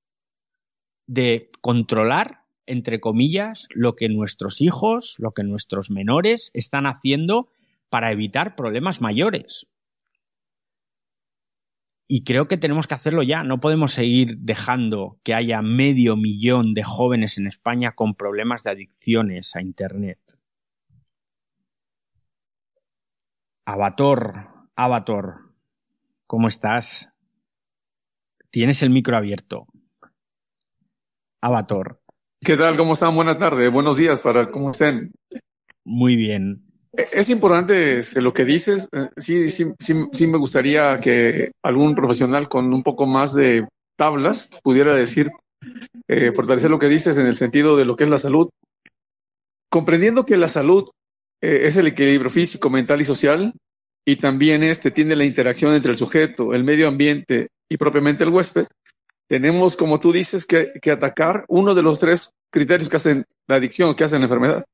de 1.06 1.50
controlar, 1.60 2.44
entre 2.66 3.00
comillas, 3.00 3.66
lo 3.74 3.96
que 3.96 4.08
nuestros 4.08 4.60
hijos, 4.60 5.16
lo 5.18 5.32
que 5.32 5.42
nuestros 5.42 5.90
menores 5.90 6.50
están 6.54 6.86
haciendo 6.86 7.50
para 7.88 8.12
evitar 8.12 8.56
problemas 8.56 9.00
mayores. 9.00 9.66
Y 12.12 12.24
creo 12.24 12.48
que 12.48 12.56
tenemos 12.56 12.86
que 12.88 12.94
hacerlo 12.94 13.22
ya. 13.22 13.44
No 13.44 13.60
podemos 13.60 13.92
seguir 13.92 14.38
dejando 14.38 15.20
que 15.22 15.34
haya 15.34 15.62
medio 15.62 16.16
millón 16.16 16.74
de 16.74 16.82
jóvenes 16.82 17.38
en 17.38 17.46
España 17.46 17.92
con 17.92 18.14
problemas 18.14 18.64
de 18.64 18.70
adicciones 18.70 19.54
a 19.54 19.62
Internet. 19.62 20.18
Avator, 23.64 24.48
Avator, 24.74 25.49
¿Cómo 26.30 26.46
estás? 26.46 27.08
Tienes 28.50 28.84
el 28.84 28.90
micro 28.90 29.16
abierto. 29.16 29.66
Avatar. 31.42 31.98
¿Qué 32.40 32.56
tal? 32.56 32.76
¿Cómo 32.76 32.92
están? 32.92 33.16
Buenas 33.16 33.36
tardes, 33.36 33.72
buenos 33.72 33.96
días 33.96 34.22
para 34.22 34.48
cómo 34.48 34.70
estén. 34.70 35.10
Muy 35.84 36.14
bien. 36.14 36.62
E, 36.96 37.08
es 37.14 37.30
importante 37.30 37.98
este, 37.98 38.22
lo 38.22 38.32
que 38.32 38.44
dices. 38.44 38.88
Eh, 38.92 39.08
sí, 39.16 39.50
sí, 39.50 39.72
sí, 39.80 40.06
sí 40.12 40.28
me 40.28 40.38
gustaría 40.38 40.96
que 40.98 41.50
algún 41.64 41.96
profesional 41.96 42.48
con 42.48 42.72
un 42.72 42.84
poco 42.84 43.06
más 43.06 43.34
de 43.34 43.66
tablas 43.98 44.50
pudiera 44.62 44.94
decir, 44.94 45.30
eh, 46.06 46.30
fortalecer 46.32 46.70
lo 46.70 46.78
que 46.78 46.86
dices 46.86 47.18
en 47.18 47.26
el 47.26 47.34
sentido 47.34 47.76
de 47.76 47.86
lo 47.86 47.96
que 47.96 48.04
es 48.04 48.10
la 48.10 48.18
salud. 48.18 48.50
Comprendiendo 49.68 50.24
que 50.24 50.36
la 50.36 50.48
salud 50.48 50.88
eh, 51.42 51.62
es 51.64 51.76
el 51.76 51.88
equilibrio 51.88 52.30
físico, 52.30 52.70
mental 52.70 53.00
y 53.00 53.04
social, 53.04 53.52
y 54.06 54.16
también 54.16 54.62
este 54.62 54.90
tiene 54.90 55.16
la 55.16 55.24
interacción 55.24 55.74
entre 55.74 55.92
el 55.92 55.98
sujeto, 55.98 56.54
el 56.54 56.64
medio 56.64 56.88
ambiente 56.88 57.48
y 57.68 57.76
propiamente 57.76 58.24
el 58.24 58.30
huésped, 58.30 58.66
tenemos, 59.28 59.76
como 59.76 60.00
tú 60.00 60.12
dices, 60.12 60.44
que, 60.44 60.72
atacar 60.90 61.44
uno 61.48 61.74
de 61.74 61.82
los 61.82 62.00
tres 62.00 62.32
criterios 62.50 62.88
que 62.88 62.96
hacen 62.96 63.24
la 63.46 63.56
adicción, 63.56 63.94
que 63.94 64.04
hacen 64.04 64.18
la 64.20 64.24
enfermedad. 64.24 64.64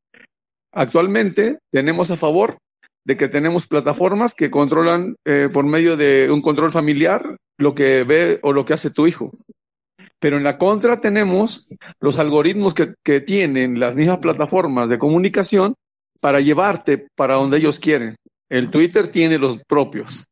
Actualmente 0.73 1.59
tenemos 1.71 2.11
a 2.11 2.17
favor 2.17 2.59
de 3.05 3.17
que 3.17 3.29
tenemos 3.29 3.67
plataformas 3.67 4.35
que 4.35 4.51
controlan 4.51 5.17
eh, 5.27 5.51
por 5.53 5.65
medio 5.65 5.97
de 5.97 6.31
un 6.31 6.41
control 6.41 6.71
familiar 6.71 7.37
lo 7.59 7.75
que 7.75 8.03
ve 8.05 8.39
o 8.43 8.53
lo 8.53 8.65
que 8.65 8.75
hace 8.75 8.91
tu 8.91 9.07
hijo. 9.07 9.31
Pero 10.19 10.39
en 10.39 10.45
la 10.45 10.57
contra 10.57 11.01
tenemos 11.01 11.77
los 12.01 12.19
algoritmos 12.19 12.75
que 12.75 13.21
tienen 13.21 13.79
las 13.79 13.95
mismas 13.95 14.19
plataformas 14.19 14.89
de 14.89 14.99
comunicación 14.99 15.75
para 16.21 16.41
llevarte 16.41 17.09
para 17.15 17.35
donde 17.35 17.59
ellos 17.59 17.79
quieren. 17.79 18.17
El 18.49 18.71
Twitter 18.71 19.09
tiene 19.09 19.39
los 19.39 19.59
propios. 19.65 20.27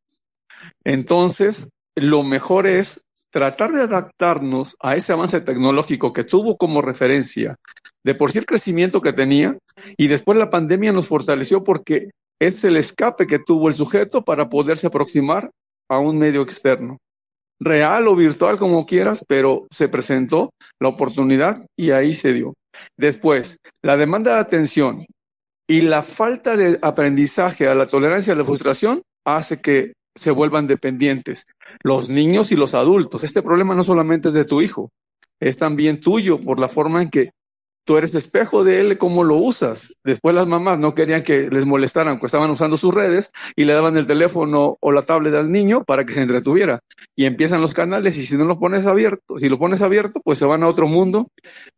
Entonces, 0.85 1.70
lo 1.96 2.22
mejor 2.22 2.66
es 2.66 3.05
tratar 3.31 3.72
de 3.72 3.83
adaptarnos 3.83 4.77
a 4.81 4.94
ese 4.94 5.12
avance 5.12 5.40
tecnológico 5.40 6.12
que 6.12 6.24
tuvo 6.24 6.57
como 6.57 6.83
referencia 6.83 7.57
de 8.05 8.14
por 8.14 8.31
sí 8.31 8.38
el 8.38 8.46
crecimiento 8.46 9.00
que 9.00 9.12
tenía 9.12 9.59
y 9.96 10.07
después 10.07 10.38
la 10.38 10.50
pandemia 10.50 10.92
nos 10.92 11.09
fortaleció 11.09 11.64
porque 11.64 12.11
es 12.40 12.62
el 12.64 12.77
escape 12.77 13.27
que 13.27 13.38
tuvo 13.38 13.68
el 13.68 13.74
sujeto 13.74 14.22
para 14.22 14.48
poderse 14.48 14.87
aproximar 14.87 15.50
a 15.88 15.98
un 15.98 16.18
medio 16.18 16.42
externo. 16.42 16.98
Real 17.61 18.09
o 18.09 18.16
virtual, 18.16 18.59
como 18.59 18.85
quieras, 18.85 19.24
pero 19.27 19.66
se 19.70 19.88
presentó 19.88 20.50
la 20.81 20.88
oportunidad 20.88 21.64
y 21.77 21.92
ahí 21.92 22.14
se 22.14 22.33
dio. 22.33 22.55
Después, 22.96 23.59
la 23.83 23.96
demanda 23.96 24.35
de 24.35 24.40
atención 24.40 25.07
y 25.66 25.83
la 25.83 26.03
falta 26.03 26.57
de 26.57 26.79
aprendizaje 26.83 27.68
a 27.68 27.74
la 27.74 27.87
tolerancia 27.87 28.33
a 28.33 28.37
la 28.37 28.44
frustración 28.44 29.03
hace 29.24 29.61
que 29.61 29.94
se 30.14 30.31
vuelvan 30.31 30.66
dependientes. 30.66 31.46
Los 31.83 32.09
niños 32.09 32.53
y 32.53 32.57
los 32.57 32.74
adultos. 32.74 33.24
Este 33.24 33.42
problema 33.42 33.74
no 33.74 33.85
solamente 33.85 34.29
es 34.29 34.35
de 34.35 34.44
tu 34.44 34.61
hijo, 34.61 34.90
es 35.40 35.59
también 35.59 36.00
tuyo 36.00 36.40
por 36.40 36.61
la 36.61 36.68
forma 36.68 37.03
en 37.03 37.11
que 37.11 37.31
tú 37.85 37.98
eres 37.98 38.14
espejo 38.14 38.64
de 38.64 38.81
él, 38.81 38.98
cómo 38.98 39.24
lo 39.24 39.37
usas. 39.37 39.92
Después 40.05 40.35
las 40.35 40.46
mamás 40.46 40.79
no 40.79 40.94
querían 40.94 41.22
que 41.22 41.48
les 41.50 41.66
molestaran, 41.66 42.18
pues 42.18 42.31
estaban 42.31 42.50
usando 42.50 42.77
sus 42.77 42.94
redes 42.94 43.33
y 43.57 43.64
le 43.64 43.74
daban 43.74 43.96
el 43.96 44.07
teléfono 44.07 44.77
o 44.81 44.92
la 44.92 45.03
tablet 45.03 45.35
al 45.35 45.50
niño 45.50 45.85
para 45.85 46.05
que 46.05 46.14
se 46.14 46.22
entretuviera. 46.22 46.81
Y 47.16 47.27
empiezan 47.27 47.61
los 47.61 47.74
canales 47.74 48.16
y 48.18 48.27
si 48.27 48.37
no 48.37 48.44
lo 48.44 48.59
pones 48.59 48.87
abierto, 48.87 49.38
si 49.38 49.48
lo 49.48 49.59
pones 49.59 49.83
abierto, 49.83 50.20
pues 50.24 50.38
se 50.38 50.46
van 50.46 50.62
a 50.62 50.68
otro 50.68 50.88
mundo 50.88 51.29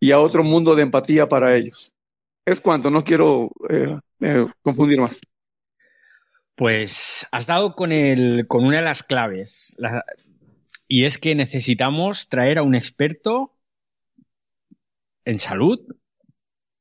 y 0.01 0.13
a 0.13 0.21
otro 0.21 0.45
mundo 0.45 0.75
de 0.75 0.83
empatía 0.83 1.29
para 1.29 1.57
ellos. 1.57 1.96
Es 2.47 2.61
cuanto, 2.61 2.91
no 2.91 3.03
quiero 3.03 3.51
eh, 3.69 3.99
eh, 4.21 4.47
confundir 4.63 5.01
más. 5.01 5.21
Pues 6.55 7.27
has 7.33 7.47
dado 7.47 7.75
con, 7.75 7.93
el, 7.93 8.47
con 8.47 8.65
una 8.65 8.79
de 8.79 8.85
las 8.85 9.03
claves. 9.03 9.75
La, 9.79 10.05
y 10.89 11.05
es 11.05 11.19
que 11.19 11.35
necesitamos 11.35 12.29
traer 12.29 12.59
a 12.59 12.63
un 12.63 12.77
experto 12.77 13.53
en 15.25 15.39
salud 15.39 15.81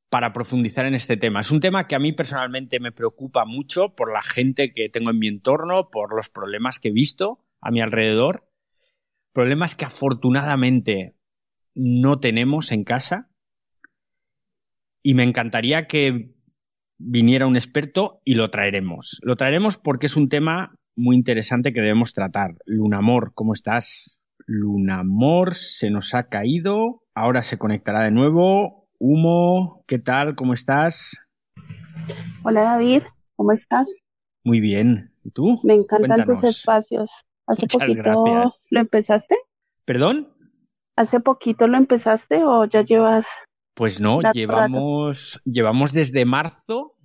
para 0.09 0.33
profundizar 0.33 0.85
en 0.85 0.93
este 0.93 1.17
tema. 1.17 1.41
Es 1.41 1.49
un 1.49 1.59
tema 1.59 1.87
que 1.87 1.95
a 1.95 1.99
mí 1.99 2.13
personalmente 2.13 2.79
me 2.79 2.91
preocupa 2.91 3.43
mucho 3.45 3.95
por 3.95 4.13
la 4.13 4.21
gente 4.21 4.71
que 4.71 4.87
tengo 4.87 5.09
en 5.09 5.19
mi 5.19 5.27
entorno, 5.27 5.89
por 5.89 6.15
los 6.15 6.29
problemas 6.29 6.79
que 6.79 6.89
he 6.89 6.93
visto 6.93 7.43
a 7.59 7.71
mi 7.71 7.81
alrededor. 7.81 8.47
Problemas 9.33 9.75
que 9.75 9.85
afortunadamente 9.85 11.15
no 11.73 12.19
tenemos 12.19 12.71
en 12.71 12.83
casa. 12.83 13.31
Y 15.07 15.13
me 15.13 15.21
encantaría 15.21 15.85
que 15.85 16.31
viniera 16.97 17.45
un 17.45 17.55
experto 17.55 18.21
y 18.25 18.33
lo 18.33 18.49
traeremos. 18.49 19.19
Lo 19.21 19.35
traeremos 19.35 19.77
porque 19.77 20.07
es 20.07 20.15
un 20.15 20.29
tema 20.29 20.79
muy 20.95 21.15
interesante 21.15 21.73
que 21.73 21.81
debemos 21.81 22.15
tratar. 22.15 22.55
Lunamor, 22.65 23.31
¿cómo 23.35 23.53
estás? 23.53 24.17
Lunamor 24.47 25.53
se 25.53 25.91
nos 25.91 26.15
ha 26.15 26.23
caído, 26.23 27.03
ahora 27.13 27.43
se 27.43 27.59
conectará 27.59 28.01
de 28.03 28.09
nuevo. 28.09 28.87
Humo, 28.97 29.83
¿qué 29.85 29.99
tal? 29.99 30.33
¿Cómo 30.33 30.55
estás? 30.55 31.15
Hola 32.41 32.61
David, 32.61 33.03
¿cómo 33.35 33.51
estás? 33.51 33.87
Muy 34.43 34.59
bien. 34.59 35.13
¿Y 35.23 35.29
tú? 35.29 35.59
Me 35.63 35.75
encantan 35.75 36.07
Cuéntanos. 36.09 36.41
tus 36.41 36.49
espacios. 36.49 37.11
¿Hace 37.45 37.61
Muchas 37.61 37.79
poquito 37.79 38.23
gracias. 38.23 38.65
lo 38.71 38.79
empezaste? 38.79 39.35
¿Perdón? 39.85 40.33
¿Hace 40.95 41.19
poquito 41.19 41.67
lo 41.67 41.77
empezaste 41.77 42.43
o 42.43 42.65
ya 42.65 42.81
llevas 42.81 43.27
pues 43.75 43.99
no, 43.99 44.21
llevamos, 44.33 45.41
llevamos 45.43 45.91
desde 45.91 46.25
marzo 46.25 46.95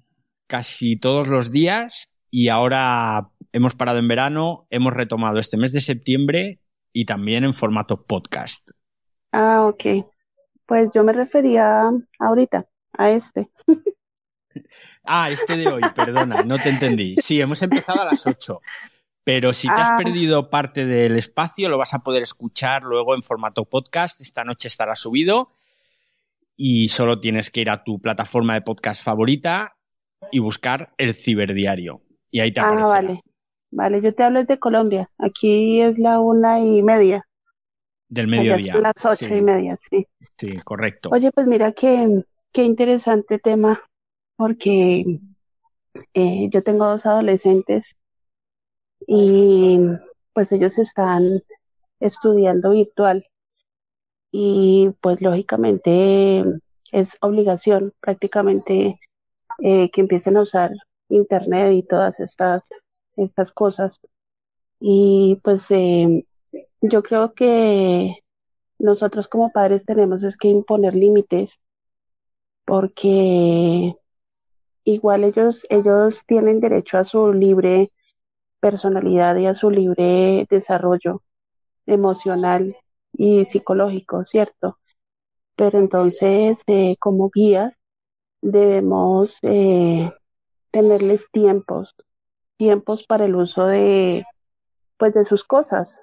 casi 0.46 0.96
todos 0.96 1.26
los 1.26 1.50
días 1.50 2.08
y 2.30 2.48
ahora 2.48 3.28
hemos 3.52 3.74
parado 3.74 3.98
en 3.98 4.06
verano, 4.06 4.68
hemos 4.70 4.94
retomado 4.94 5.38
este 5.38 5.56
mes 5.56 5.72
de 5.72 5.80
septiembre 5.80 6.60
y 6.92 7.04
también 7.06 7.42
en 7.42 7.54
formato 7.54 8.04
podcast. 8.06 8.70
Ah, 9.32 9.66
ok. 9.66 10.06
Pues 10.64 10.90
yo 10.94 11.02
me 11.02 11.12
refería 11.12 11.90
ahorita 12.20 12.66
a 12.96 13.10
este. 13.10 13.50
ah, 15.04 15.28
este 15.28 15.56
de 15.56 15.66
hoy, 15.66 15.82
perdona, 15.94 16.44
no 16.44 16.56
te 16.56 16.68
entendí. 16.68 17.16
Sí, 17.16 17.40
hemos 17.40 17.60
empezado 17.62 18.02
a 18.02 18.04
las 18.04 18.24
8. 18.24 18.60
Pero 19.24 19.52
si 19.52 19.66
te 19.66 19.74
has 19.74 19.90
ah. 19.90 19.96
perdido 19.96 20.50
parte 20.50 20.86
del 20.86 21.18
espacio, 21.18 21.68
lo 21.68 21.78
vas 21.78 21.94
a 21.94 21.98
poder 21.98 22.22
escuchar 22.22 22.84
luego 22.84 23.16
en 23.16 23.22
formato 23.22 23.64
podcast. 23.64 24.20
Esta 24.20 24.44
noche 24.44 24.68
estará 24.68 24.94
subido 24.94 25.50
y 26.62 26.90
solo 26.90 27.20
tienes 27.20 27.50
que 27.50 27.62
ir 27.62 27.70
a 27.70 27.82
tu 27.82 27.98
plataforma 28.02 28.52
de 28.52 28.60
podcast 28.60 29.02
favorita 29.02 29.76
y 30.30 30.40
buscar 30.40 30.92
el 30.98 31.14
ciberdiario. 31.14 32.02
Y 32.30 32.40
ahí 32.40 32.52
te 32.52 32.60
aparece. 32.60 32.82
Ah, 32.82 32.86
vale. 32.86 33.20
Vale, 33.72 34.02
yo 34.02 34.14
te 34.14 34.22
hablo 34.24 34.44
de 34.44 34.58
Colombia. 34.58 35.10
Aquí 35.16 35.80
es 35.80 35.98
la 35.98 36.20
una 36.20 36.60
y 36.60 36.82
media. 36.82 37.26
Del 38.10 38.26
mediodía. 38.26 38.74
Son 38.74 38.82
las 38.82 39.04
ocho 39.06 39.34
y 39.34 39.40
media, 39.40 39.74
sí. 39.78 40.06
Sí, 40.36 40.58
correcto. 40.58 41.08
Oye, 41.10 41.32
pues 41.32 41.46
mira 41.46 41.72
qué, 41.72 42.24
qué 42.52 42.64
interesante 42.64 43.38
tema, 43.38 43.80
porque 44.36 45.18
eh, 46.12 46.48
yo 46.50 46.62
tengo 46.62 46.84
dos 46.84 47.06
adolescentes 47.06 47.96
y 49.06 49.78
pues 50.34 50.52
ellos 50.52 50.76
están 50.76 51.40
estudiando 52.00 52.72
virtual 52.72 53.29
y 54.30 54.90
pues 55.00 55.20
lógicamente 55.20 56.44
es 56.92 57.16
obligación 57.20 57.92
prácticamente 58.00 58.98
eh, 59.58 59.90
que 59.90 60.00
empiecen 60.00 60.36
a 60.36 60.42
usar 60.42 60.72
internet 61.08 61.72
y 61.72 61.82
todas 61.82 62.20
estas 62.20 62.68
estas 63.16 63.52
cosas. 63.52 64.00
Y 64.80 65.38
pues 65.42 65.70
eh, 65.70 66.26
yo 66.80 67.02
creo 67.02 67.34
que 67.34 68.16
nosotros 68.78 69.28
como 69.28 69.52
padres 69.52 69.84
tenemos 69.84 70.22
es 70.22 70.36
que 70.36 70.48
imponer 70.48 70.94
límites 70.94 71.60
porque 72.64 73.94
igual 74.84 75.24
ellos 75.24 75.66
ellos 75.70 76.24
tienen 76.26 76.60
derecho 76.60 76.98
a 76.98 77.04
su 77.04 77.32
libre 77.32 77.92
personalidad 78.60 79.36
y 79.36 79.46
a 79.46 79.54
su 79.54 79.70
libre 79.70 80.46
desarrollo 80.50 81.22
emocional 81.86 82.76
y 83.12 83.44
psicológico, 83.44 84.24
¿cierto? 84.24 84.78
Pero 85.56 85.78
entonces, 85.78 86.62
eh, 86.66 86.96
como 86.98 87.30
guías, 87.30 87.78
debemos 88.40 89.38
eh, 89.42 90.10
tenerles 90.70 91.30
tiempos, 91.30 91.94
tiempos 92.56 93.04
para 93.04 93.26
el 93.26 93.36
uso 93.36 93.66
de, 93.66 94.24
pues, 94.98 95.14
de 95.14 95.24
sus 95.24 95.44
cosas. 95.44 96.02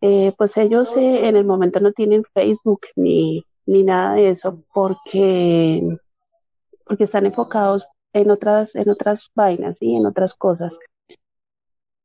Eh, 0.00 0.32
pues 0.38 0.56
ellos 0.56 0.94
en 0.96 1.36
el 1.36 1.44
momento 1.44 1.80
no 1.80 1.92
tienen 1.92 2.22
Facebook 2.34 2.82
ni, 2.94 3.44
ni 3.66 3.82
nada 3.82 4.14
de 4.14 4.30
eso 4.30 4.62
porque, 4.72 5.98
porque 6.84 7.04
están 7.04 7.26
enfocados 7.26 7.86
en 8.12 8.30
otras, 8.30 8.74
en 8.74 8.88
otras 8.90 9.30
vainas 9.34 9.82
y 9.82 9.96
en 9.96 10.06
otras 10.06 10.34
cosas. 10.34 10.78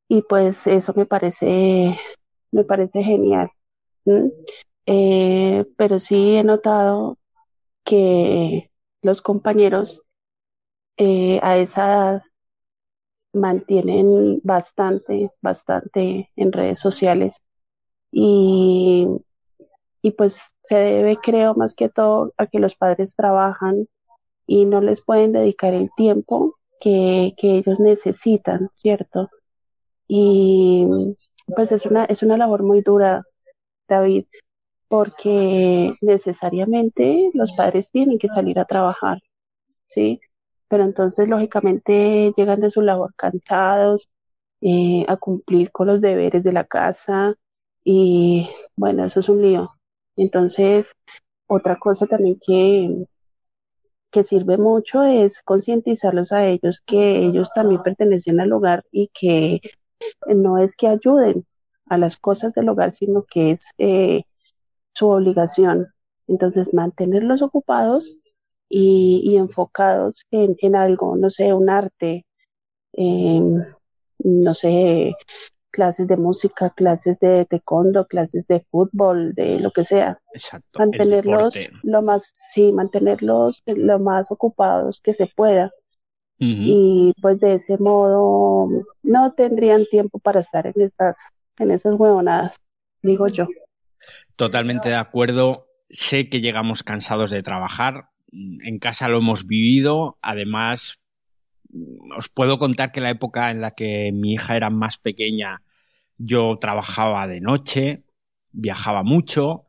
Y 0.08 0.22
pues 0.22 0.66
eso 0.66 0.92
me 0.96 1.06
parece 1.06 1.96
me 2.52 2.64
parece 2.64 3.02
genial. 3.02 3.50
Eh, 4.86 5.64
pero 5.76 5.98
sí 5.98 6.36
he 6.36 6.44
notado 6.44 7.18
que 7.84 8.70
los 9.02 9.22
compañeros 9.22 10.02
eh, 10.96 11.40
a 11.42 11.56
esa 11.58 11.86
edad 11.86 12.22
mantienen 13.32 14.40
bastante, 14.44 15.30
bastante 15.40 16.30
en 16.36 16.52
redes 16.52 16.78
sociales 16.78 17.40
y, 18.10 19.06
y 20.02 20.10
pues 20.12 20.54
se 20.62 20.76
debe, 20.76 21.16
creo, 21.16 21.54
más 21.54 21.74
que 21.74 21.88
todo 21.88 22.32
a 22.36 22.46
que 22.46 22.60
los 22.60 22.76
padres 22.76 23.16
trabajan 23.16 23.88
y 24.46 24.66
no 24.66 24.80
les 24.80 25.00
pueden 25.00 25.32
dedicar 25.32 25.74
el 25.74 25.90
tiempo 25.96 26.58
que, 26.80 27.34
que 27.38 27.56
ellos 27.58 27.80
necesitan, 27.80 28.68
¿cierto? 28.74 29.30
Y 30.08 30.86
pues 31.54 31.72
es 31.72 31.86
una, 31.86 32.04
es 32.04 32.22
una 32.22 32.36
labor 32.36 32.62
muy 32.62 32.82
dura, 32.82 33.22
David, 33.88 34.26
porque 34.88 35.94
necesariamente 36.00 37.30
los 37.34 37.52
padres 37.52 37.90
tienen 37.90 38.18
que 38.18 38.28
salir 38.28 38.58
a 38.58 38.66
trabajar, 38.66 39.18
¿sí? 39.86 40.20
Pero 40.68 40.84
entonces, 40.84 41.28
lógicamente, 41.28 42.32
llegan 42.36 42.60
de 42.60 42.70
su 42.70 42.82
labor 42.82 43.14
cansados, 43.16 44.08
eh, 44.60 45.04
a 45.08 45.16
cumplir 45.16 45.72
con 45.72 45.88
los 45.88 46.00
deberes 46.00 46.42
de 46.44 46.52
la 46.52 46.64
casa 46.64 47.34
y 47.84 48.48
bueno, 48.76 49.04
eso 49.04 49.20
es 49.20 49.28
un 49.28 49.42
lío. 49.42 49.70
Entonces, 50.16 50.92
otra 51.46 51.76
cosa 51.78 52.06
también 52.06 52.38
que, 52.44 53.06
que 54.10 54.24
sirve 54.24 54.58
mucho 54.58 55.02
es 55.02 55.42
concientizarlos 55.42 56.32
a 56.32 56.46
ellos 56.46 56.82
que 56.86 57.18
ellos 57.18 57.50
también 57.54 57.82
pertenecen 57.82 58.40
al 58.40 58.52
hogar 58.52 58.84
y 58.92 59.08
que 59.08 59.60
no 60.26 60.58
es 60.58 60.76
que 60.76 60.88
ayuden 60.88 61.46
a 61.86 61.98
las 61.98 62.16
cosas 62.16 62.54
del 62.54 62.68
hogar, 62.68 62.92
sino 62.92 63.24
que 63.24 63.52
es 63.52 63.66
eh, 63.78 64.22
su 64.94 65.08
obligación. 65.08 65.88
Entonces, 66.28 66.72
mantenerlos 66.74 67.42
ocupados 67.42 68.04
y, 68.68 69.36
enfocados 69.36 70.24
en, 70.30 70.56
en, 70.60 70.76
algo, 70.76 71.16
no 71.16 71.28
sé, 71.30 71.52
un 71.52 71.68
arte, 71.68 72.24
no 74.24 74.54
sé, 74.54 75.14
clases 75.72 76.06
de 76.06 76.16
música, 76.16 76.70
clases 76.70 77.18
de 77.18 77.44
taekwondo, 77.46 78.06
clases 78.06 78.46
de 78.46 78.64
fútbol, 78.70 79.34
de 79.34 79.58
lo 79.58 79.72
que 79.72 79.84
sea. 79.84 80.20
Exacto. 80.32 80.78
Mantenerlos 80.78 81.54
lo 81.82 82.02
más, 82.02 82.30
sí, 82.32 82.70
mantenerlos 82.70 83.62
lo 83.66 83.98
más 83.98 84.30
ocupados 84.30 85.00
que 85.00 85.14
se 85.14 85.26
pueda. 85.26 85.72
Y 86.44 87.12
pues 87.22 87.38
de 87.38 87.54
ese 87.54 87.78
modo 87.78 88.68
no 89.04 89.32
tendrían 89.34 89.86
tiempo 89.86 90.18
para 90.18 90.40
estar 90.40 90.66
en 90.66 90.80
esas, 90.80 91.16
en 91.58 91.70
esas 91.70 91.94
huevonadas, 91.94 92.56
digo 93.00 93.28
yo. 93.28 93.46
Totalmente 94.34 94.88
de 94.88 94.96
acuerdo. 94.96 95.68
Sé 95.88 96.28
que 96.28 96.40
llegamos 96.40 96.82
cansados 96.82 97.30
de 97.30 97.44
trabajar. 97.44 98.08
En 98.32 98.80
casa 98.80 99.08
lo 99.08 99.18
hemos 99.18 99.46
vivido. 99.46 100.18
Además, 100.20 100.98
os 102.16 102.28
puedo 102.28 102.58
contar 102.58 102.90
que 102.90 103.00
la 103.00 103.10
época 103.10 103.52
en 103.52 103.60
la 103.60 103.72
que 103.72 104.10
mi 104.12 104.32
hija 104.32 104.56
era 104.56 104.68
más 104.68 104.98
pequeña, 104.98 105.62
yo 106.18 106.58
trabajaba 106.60 107.28
de 107.28 107.40
noche, 107.40 108.02
viajaba 108.50 109.04
mucho 109.04 109.66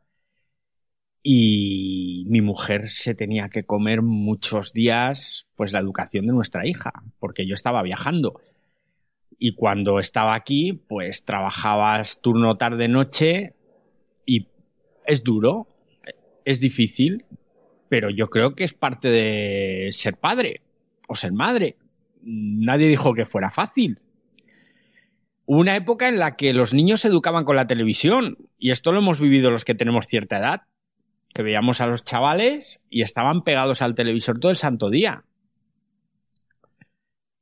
y 1.26 2.26
mi 2.28 2.42
mujer 2.42 2.88
se 2.88 3.14
tenía 3.14 3.48
que 3.48 3.64
comer 3.64 4.02
muchos 4.02 4.74
días 4.74 5.48
pues 5.56 5.72
la 5.72 5.80
educación 5.80 6.26
de 6.26 6.34
nuestra 6.34 6.68
hija, 6.68 6.92
porque 7.18 7.46
yo 7.46 7.54
estaba 7.54 7.82
viajando. 7.82 8.40
Y 9.38 9.54
cuando 9.54 9.98
estaba 9.98 10.36
aquí, 10.36 10.74
pues 10.74 11.24
trabajabas 11.24 12.20
turno 12.20 12.56
tarde 12.56 12.88
noche 12.88 13.54
y 14.26 14.48
es 15.06 15.24
duro, 15.24 15.66
es 16.44 16.60
difícil, 16.60 17.24
pero 17.88 18.10
yo 18.10 18.28
creo 18.28 18.54
que 18.54 18.64
es 18.64 18.74
parte 18.74 19.08
de 19.10 19.88
ser 19.90 20.18
padre 20.18 20.60
o 21.08 21.14
ser 21.14 21.32
madre 21.32 21.78
nadie 22.24 22.88
dijo 22.88 23.14
que 23.14 23.26
fuera 23.26 23.50
fácil. 23.50 24.00
Hubo 25.46 25.60
una 25.60 25.76
época 25.76 26.08
en 26.08 26.18
la 26.18 26.36
que 26.36 26.52
los 26.52 26.72
niños 26.72 27.02
se 27.02 27.08
educaban 27.08 27.44
con 27.44 27.56
la 27.56 27.66
televisión, 27.66 28.38
y 28.58 28.70
esto 28.70 28.92
lo 28.92 29.00
hemos 29.00 29.20
vivido 29.20 29.50
los 29.50 29.64
que 29.64 29.74
tenemos 29.74 30.06
cierta 30.06 30.38
edad, 30.38 30.62
que 31.34 31.42
veíamos 31.42 31.80
a 31.80 31.86
los 31.86 32.04
chavales 32.04 32.80
y 32.88 33.02
estaban 33.02 33.42
pegados 33.42 33.82
al 33.82 33.94
televisor 33.94 34.38
todo 34.38 34.50
el 34.50 34.56
santo 34.56 34.88
día. 34.88 35.24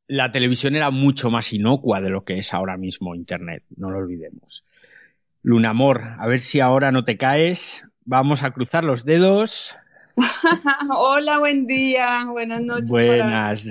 La 0.08 0.30
televisión 0.30 0.74
era 0.74 0.90
mucho 0.90 1.30
más 1.30 1.52
inocua 1.52 2.00
de 2.00 2.10
lo 2.10 2.24
que 2.24 2.38
es 2.38 2.52
ahora 2.54 2.76
mismo 2.76 3.14
Internet, 3.14 3.64
no 3.76 3.90
lo 3.90 3.98
olvidemos. 3.98 4.64
Lunamor, 5.42 6.16
a 6.18 6.26
ver 6.26 6.40
si 6.40 6.60
ahora 6.60 6.90
no 6.90 7.04
te 7.04 7.16
caes. 7.16 7.84
Vamos 8.04 8.42
a 8.42 8.52
cruzar 8.52 8.82
los 8.82 9.04
dedos. 9.04 9.76
Hola, 10.96 11.38
buen 11.38 11.66
día, 11.66 12.24
buenas 12.30 12.62
noches. 12.62 12.90
Buenas, 12.90 13.66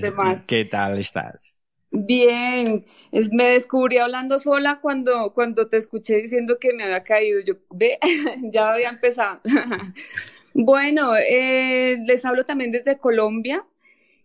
¿qué 0.45 0.65
tal 0.65 0.99
estás? 0.99 1.55
Bien, 1.93 2.85
me 3.33 3.45
descubrí 3.45 3.97
hablando 3.97 4.39
sola 4.39 4.79
cuando, 4.81 5.33
cuando 5.33 5.67
te 5.67 5.75
escuché 5.75 6.17
diciendo 6.21 6.57
que 6.57 6.73
me 6.73 6.83
había 6.83 7.03
caído. 7.03 7.41
Yo, 7.41 7.55
ve, 7.69 7.99
ya 8.51 8.71
había 8.73 8.89
empezado. 8.89 9.41
bueno, 10.53 11.15
eh, 11.17 11.97
les 12.07 12.23
hablo 12.25 12.45
también 12.45 12.71
desde 12.71 12.97
Colombia 12.97 13.65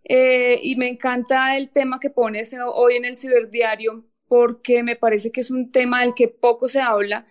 eh, 0.04 0.60
y 0.62 0.76
me 0.76 0.88
encanta 0.88 1.56
el 1.56 1.70
tema 1.70 1.98
que 1.98 2.10
pones 2.10 2.54
hoy 2.74 2.96
en 2.96 3.04
el 3.04 3.16
ciberdiario 3.16 4.04
porque 4.28 4.82
me 4.84 4.96
parece 4.96 5.32
que 5.32 5.40
es 5.40 5.50
un 5.50 5.70
tema 5.70 6.02
del 6.02 6.14
que 6.14 6.28
poco 6.28 6.68
se 6.68 6.80
habla 6.80 7.26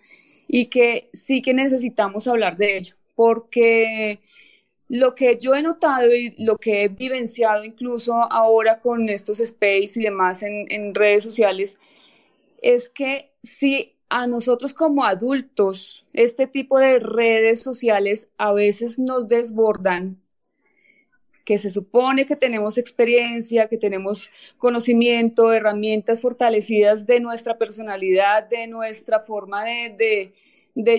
y 0.48 0.66
que 0.66 1.08
sí 1.12 1.42
que 1.42 1.54
necesitamos 1.54 2.28
hablar 2.28 2.56
de 2.58 2.76
ello, 2.78 2.96
porque 3.14 4.20
lo 4.88 5.14
que 5.14 5.36
yo 5.38 5.54
he 5.54 5.62
notado 5.62 6.14
y 6.14 6.34
lo 6.38 6.58
que 6.58 6.84
he 6.84 6.88
vivenciado 6.88 7.64
incluso 7.64 8.14
ahora 8.32 8.80
con 8.80 9.08
estos 9.08 9.40
space 9.40 9.92
y 9.96 10.04
demás 10.04 10.42
en, 10.42 10.94
redes 10.94 11.24
sociales 11.24 11.80
es 12.62 12.88
que 12.88 13.32
si 13.42 13.94
a 14.08 14.26
nosotros 14.26 14.74
como 14.74 15.04
adultos 15.04 16.06
este 16.12 16.46
tipo 16.46 16.78
de 16.78 17.00
redes 17.00 17.60
sociales 17.62 18.30
a 18.38 18.52
veces 18.52 18.98
nos 18.98 19.26
desbordan, 19.28 20.22
que 21.44 21.58
se 21.58 21.70
supone 21.70 22.26
que 22.26 22.34
tenemos 22.34 22.76
experiencia, 22.76 23.68
que 23.68 23.78
tenemos 23.78 24.30
conocimiento, 24.58 25.52
herramientas 25.52 26.20
fortalecidas 26.20 27.06
de 27.06 27.20
nuestra 27.20 27.56
personalidad, 27.56 28.48
de 28.48 28.66
nuestra 28.66 29.20
forma 29.20 29.64
de 29.64 30.32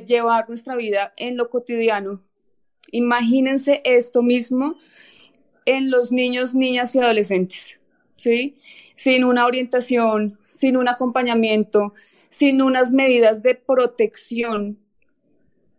llevar 0.05 0.47
nuestra 0.47 0.75
vida 0.75 1.13
en 1.17 1.35
lo 1.37 1.49
cotidiano, 1.49 2.26
Imagínense 2.91 3.81
esto 3.83 4.21
mismo 4.21 4.75
en 5.65 5.91
los 5.91 6.11
niños, 6.11 6.55
niñas 6.55 6.95
y 6.95 6.99
adolescentes, 6.99 7.79
¿sí? 8.15 8.55
Sin 8.95 9.23
una 9.23 9.45
orientación, 9.45 10.39
sin 10.43 10.77
un 10.77 10.87
acompañamiento, 10.87 11.93
sin 12.29 12.61
unas 12.61 12.91
medidas 12.91 13.43
de 13.43 13.55
protección 13.55 14.79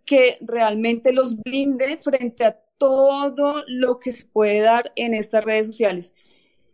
que 0.04 0.38
realmente 0.40 1.12
los 1.12 1.36
blinde 1.42 1.96
frente 1.96 2.44
a 2.44 2.58
todo 2.78 3.64
lo 3.66 3.98
que 3.98 4.12
se 4.12 4.24
puede 4.24 4.60
dar 4.60 4.92
en 4.96 5.14
estas 5.14 5.44
redes 5.44 5.66
sociales 5.66 6.14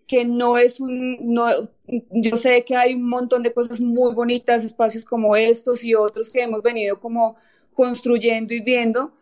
que 0.06 0.24
no 0.24 0.58
es 0.58 0.80
un, 0.80 1.18
no, 1.32 1.46
yo 1.86 2.36
sé 2.36 2.64
que 2.64 2.76
hay 2.76 2.94
un 2.94 3.08
montón 3.08 3.42
de 3.42 3.52
cosas 3.52 3.80
muy 3.80 4.14
bonitas, 4.14 4.64
espacios 4.64 5.04
como 5.04 5.36
estos 5.36 5.84
y 5.84 5.94
otros 5.94 6.30
que 6.30 6.42
hemos 6.42 6.62
venido 6.62 7.00
como 7.00 7.36
construyendo 7.72 8.54
y 8.54 8.60
viendo, 8.60 9.14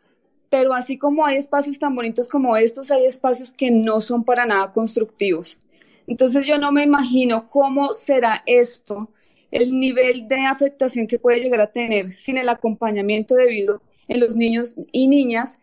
pero 0.53 0.75
así 0.75 0.99
como 0.99 1.25
hay 1.25 1.39
espacios 1.39 1.79
tan 1.79 1.95
bonitos 1.95 2.29
como 2.29 2.59
estos, 2.59 2.91
hay 2.91 3.07
espacios 3.07 3.55
que 3.55 3.71
no 3.71 4.03
son 4.03 4.23
para 4.23 4.45
nada 4.45 4.71
constructivos. 4.71 5.59
Entonces 6.07 6.47
yo 6.47 6.59
no 6.59 6.73
me 6.73 6.83
imagino 6.83 7.49
cómo 7.49 7.95
será 7.95 8.43
esto, 8.45 9.09
el 9.51 9.81
nivel 9.81 10.29
de 10.29 10.45
afectación 10.45 11.07
que 11.07 11.19
puede 11.19 11.41
llegar 11.41 11.63
a 11.63 11.73
tener 11.73 12.13
sin 12.13 12.37
el 12.37 12.51
acompañamiento 12.51 13.35
debido 13.35 13.81
en 14.09 14.21
los 14.21 14.37
niños 14.37 14.75
y 14.93 15.09
niñas 15.09 15.59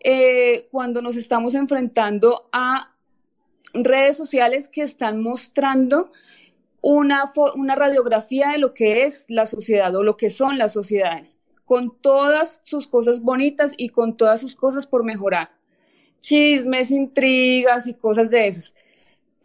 eh, 0.00 0.68
cuando 0.70 1.00
nos 1.00 1.16
estamos 1.16 1.54
enfrentando 1.54 2.46
a 2.52 2.94
redes 3.72 4.18
sociales 4.18 4.68
que 4.68 4.82
están 4.82 5.22
mostrando 5.22 6.12
una, 6.82 7.24
una 7.54 7.76
radiografía 7.76 8.50
de 8.50 8.58
lo 8.58 8.74
que 8.74 9.04
es 9.04 9.24
la 9.28 9.46
sociedad 9.46 9.96
o 9.96 10.02
lo 10.02 10.18
que 10.18 10.28
son 10.28 10.58
las 10.58 10.74
sociedades 10.74 11.38
con 11.64 11.96
todas 12.00 12.60
sus 12.64 12.86
cosas 12.86 13.20
bonitas 13.20 13.74
y 13.76 13.88
con 13.88 14.16
todas 14.16 14.40
sus 14.40 14.54
cosas 14.54 14.86
por 14.86 15.04
mejorar. 15.04 15.50
Chismes, 16.20 16.90
intrigas 16.90 17.86
y 17.86 17.94
cosas 17.94 18.30
de 18.30 18.46
esas. 18.46 18.74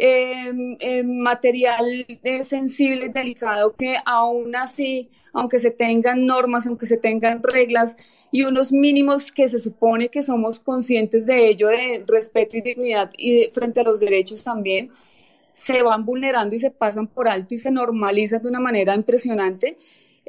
Em, 0.01 0.77
em, 0.79 1.17
material 1.21 1.85
eh, 2.23 2.43
sensible, 2.45 3.09
delicado, 3.09 3.75
que 3.75 3.95
aún 4.05 4.55
así, 4.55 5.09
aunque 5.33 5.59
se 5.59 5.71
tengan 5.71 6.25
normas, 6.25 6.65
aunque 6.65 6.85
se 6.85 6.95
tengan 6.95 7.43
reglas 7.43 7.97
y 8.31 8.43
unos 8.43 8.71
mínimos 8.71 9.29
que 9.29 9.49
se 9.49 9.59
supone 9.59 10.07
que 10.07 10.23
somos 10.23 10.61
conscientes 10.61 11.25
de 11.25 11.49
ello, 11.49 11.67
de 11.67 12.05
respeto 12.07 12.55
y 12.55 12.61
dignidad 12.61 13.09
y 13.17 13.49
frente 13.53 13.81
a 13.81 13.83
los 13.83 13.99
derechos 13.99 14.41
también, 14.45 14.89
se 15.53 15.81
van 15.83 16.05
vulnerando 16.05 16.55
y 16.55 16.59
se 16.59 16.71
pasan 16.71 17.07
por 17.07 17.27
alto 17.27 17.53
y 17.53 17.57
se 17.57 17.69
normalizan 17.69 18.41
de 18.41 18.47
una 18.47 18.61
manera 18.61 18.95
impresionante 18.95 19.77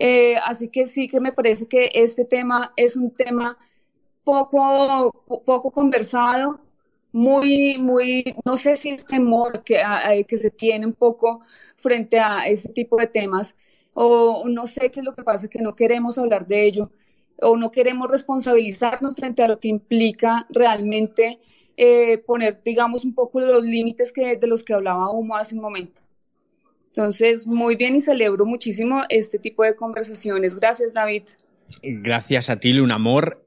eh, 0.01 0.37
así 0.47 0.69
que 0.71 0.87
sí 0.87 1.09
que 1.09 1.21
me 1.21 1.33
parece 1.33 1.69
que 1.69 1.91
este 1.95 2.25
tema 2.25 2.73
es 2.77 2.97
un 2.97 3.13
tema 3.13 3.59
poco, 4.25 5.13
poco 5.45 5.71
conversado, 5.73 6.61
muy, 7.13 7.79
muy, 7.79 8.37
no 8.45 8.57
sé 8.57 8.77
si 8.77 8.91
es 8.91 9.05
temor 9.07 9.63
que, 9.65 9.83
que 10.29 10.39
se 10.39 10.51
tiene 10.51 10.87
un 10.87 10.95
poco 10.95 11.43
frente 11.77 12.19
a 12.21 12.47
ese 12.47 12.71
tipo 12.73 12.97
de 12.99 13.09
temas, 13.09 13.57
o 13.95 14.45
no 14.49 14.67
sé 14.67 14.91
qué 14.91 15.01
es 15.01 15.05
lo 15.07 15.15
que 15.15 15.23
pasa, 15.25 15.49
que 15.49 15.61
no 15.61 15.75
queremos 15.77 16.19
hablar 16.19 16.47
de 16.47 16.65
ello. 16.67 16.91
o 17.43 17.57
no 17.57 17.71
queremos 17.71 18.11
responsabilizarnos 18.11 19.15
frente 19.17 19.43
a 19.43 19.49
lo 19.49 19.61
que 19.61 19.69
implica 19.69 20.47
realmente 20.51 21.39
eh, 21.77 22.19
poner, 22.19 22.63
digamos, 22.65 23.05
un 23.05 23.15
poco 23.15 23.41
los 23.41 23.65
límites 23.65 24.13
que, 24.13 24.37
de 24.37 24.47
los 24.47 24.65
que 24.65 24.75
hablaba 24.75 25.11
Humo 25.11 25.37
hace 25.37 25.55
un 25.55 25.63
momento. 25.63 26.03
Entonces, 26.91 27.47
muy 27.47 27.77
bien 27.77 27.95
y 27.95 28.01
celebro 28.01 28.45
muchísimo 28.45 29.03
este 29.09 29.39
tipo 29.39 29.63
de 29.63 29.77
conversaciones. 29.77 30.57
Gracias, 30.57 30.93
David. 30.93 31.23
Gracias 31.83 32.51
a 32.51 32.57
ti, 32.57 32.77
un 32.81 32.91
amor. 32.91 33.47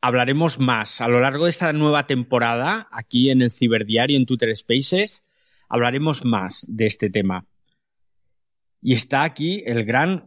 Hablaremos 0.00 0.58
más 0.58 1.00
a 1.00 1.08
lo 1.08 1.20
largo 1.20 1.44
de 1.44 1.50
esta 1.50 1.72
nueva 1.74 2.06
temporada 2.06 2.88
aquí 2.90 3.30
en 3.30 3.42
el 3.42 3.52
Ciberdiario, 3.52 4.16
en 4.16 4.24
Twitter 4.24 4.54
Spaces. 4.56 5.22
Hablaremos 5.68 6.24
más 6.24 6.64
de 6.66 6.86
este 6.86 7.10
tema. 7.10 7.46
Y 8.80 8.94
está 8.94 9.24
aquí 9.24 9.62
el 9.66 9.84
gran 9.84 10.26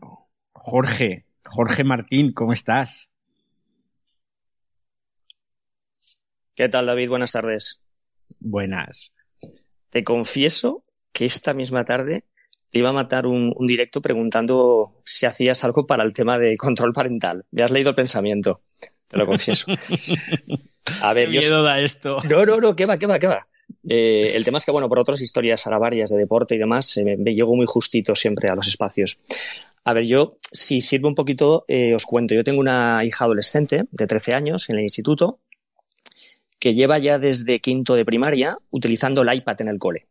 Jorge. 0.52 1.26
Jorge 1.44 1.84
Martín, 1.84 2.34
¿cómo 2.34 2.54
estás? 2.54 3.10
¿Qué 6.56 6.70
tal, 6.70 6.88
David? 6.88 7.10
Buenas 7.10 7.32
tardes. 7.32 7.84
Buenas. 8.40 9.12
Te 9.90 10.04
confieso 10.04 10.84
que 11.12 11.26
esta 11.26 11.54
misma 11.54 11.86
tarde 11.86 12.24
te 12.72 12.80
iba 12.80 12.90
a 12.90 12.94
matar 12.94 13.26
un, 13.26 13.54
directo 13.60 14.02
preguntando 14.02 14.94
si 15.06 15.26
hacías 15.26 15.64
algo 15.64 15.88
para 15.88 16.04
el 16.04 16.14
tema 16.14 16.38
de 16.38 16.58
control 16.58 16.94
parental. 16.94 17.46
Me 17.52 17.64
has 17.64 17.72
leído 17.72 17.92
el 17.92 17.96
pensamiento, 17.96 18.62
te 19.08 19.18
lo 19.18 19.26
confieso. 19.26 19.72
A 21.02 21.14
ver, 21.14 21.30
¿Qué 21.30 21.40
miedo 21.40 21.64
da 21.64 21.82
esto? 21.82 22.20
No, 22.30 22.46
no, 22.46 22.60
no, 22.60 22.76
¿qué 22.76 22.86
va, 22.86 22.98
qué 22.98 23.08
va, 23.08 23.20
qué 23.20 23.28
va? 23.28 23.46
Eh, 23.90 24.32
el 24.36 24.46
tema 24.46 24.58
es 24.58 24.66
que, 24.66 24.72
bueno, 24.72 24.88
por 24.88 25.00
otras 25.00 25.22
historias 25.22 25.66
ahora 25.66 25.80
varias 25.80 26.10
de 26.10 26.18
deporte 26.18 26.56
y 26.56 26.58
demás, 26.58 26.98
me, 27.04 27.18
me, 27.18 27.34
llego 27.34 27.56
muy 27.56 27.66
justito 27.68 28.16
siempre 28.16 28.48
a 28.50 28.56
los 28.56 28.68
espacios. 28.68 29.20
A 29.84 29.94
ver, 29.94 30.06
yo, 30.06 30.38
si 30.52 30.82
sirve 30.82 31.08
un 31.08 31.16
poquito, 31.16 31.64
eh, 31.70 31.94
os 31.96 32.06
cuento. 32.06 32.36
Yo 32.36 32.44
tengo 32.44 32.60
una 32.60 33.04
hija 33.06 33.24
adolescente 33.24 33.86
de 33.90 34.08
13 34.08 34.36
años 34.36 34.70
en 34.70 34.78
el 34.78 34.84
instituto 34.84 35.40
que 36.60 36.74
lleva 36.74 36.98
ya 36.98 37.20
desde 37.20 37.60
quinto 37.60 37.96
de 37.96 38.04
primaria 38.04 38.58
utilizando 38.70 39.22
el 39.22 39.34
iPad 39.34 39.62
en 39.62 39.68
el 39.70 39.80
cole, 39.80 40.08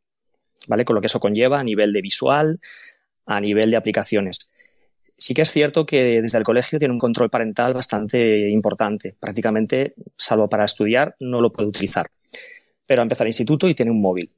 ¿vale? 0.69 0.85
Con 0.85 0.95
lo 0.95 1.01
que 1.01 1.07
eso 1.07 1.21
conlleva 1.21 1.61
a 1.61 1.65
nivel 1.65 1.93
de 1.93 2.03
visual, 2.03 2.61
a 3.27 3.41
nivel 3.41 3.71
de 3.71 3.77
aplicaciones. 3.77 4.49
Sí 5.19 5.33
que 5.35 5.43
es 5.43 5.51
cierto 5.51 5.87
que 5.87 6.21
desde 6.21 6.39
el 6.39 6.45
colegio 6.45 6.79
tiene 6.79 6.93
un 6.93 7.01
control 7.01 7.31
parental 7.31 7.73
bastante 7.75 8.51
importante. 8.51 9.15
Prácticamente, 9.19 9.95
salvo 10.17 10.49
para 10.49 10.65
estudiar, 10.65 11.17
no 11.21 11.41
lo 11.41 11.53
puede 11.53 11.69
utilizar. 11.69 12.11
Pero 12.87 13.01
ha 13.01 13.05
empezado 13.05 13.25
el 13.25 13.31
instituto 13.31 13.69
y 13.69 13.75
tiene 13.75 13.91
un 13.91 14.01
móvil. 14.01 14.31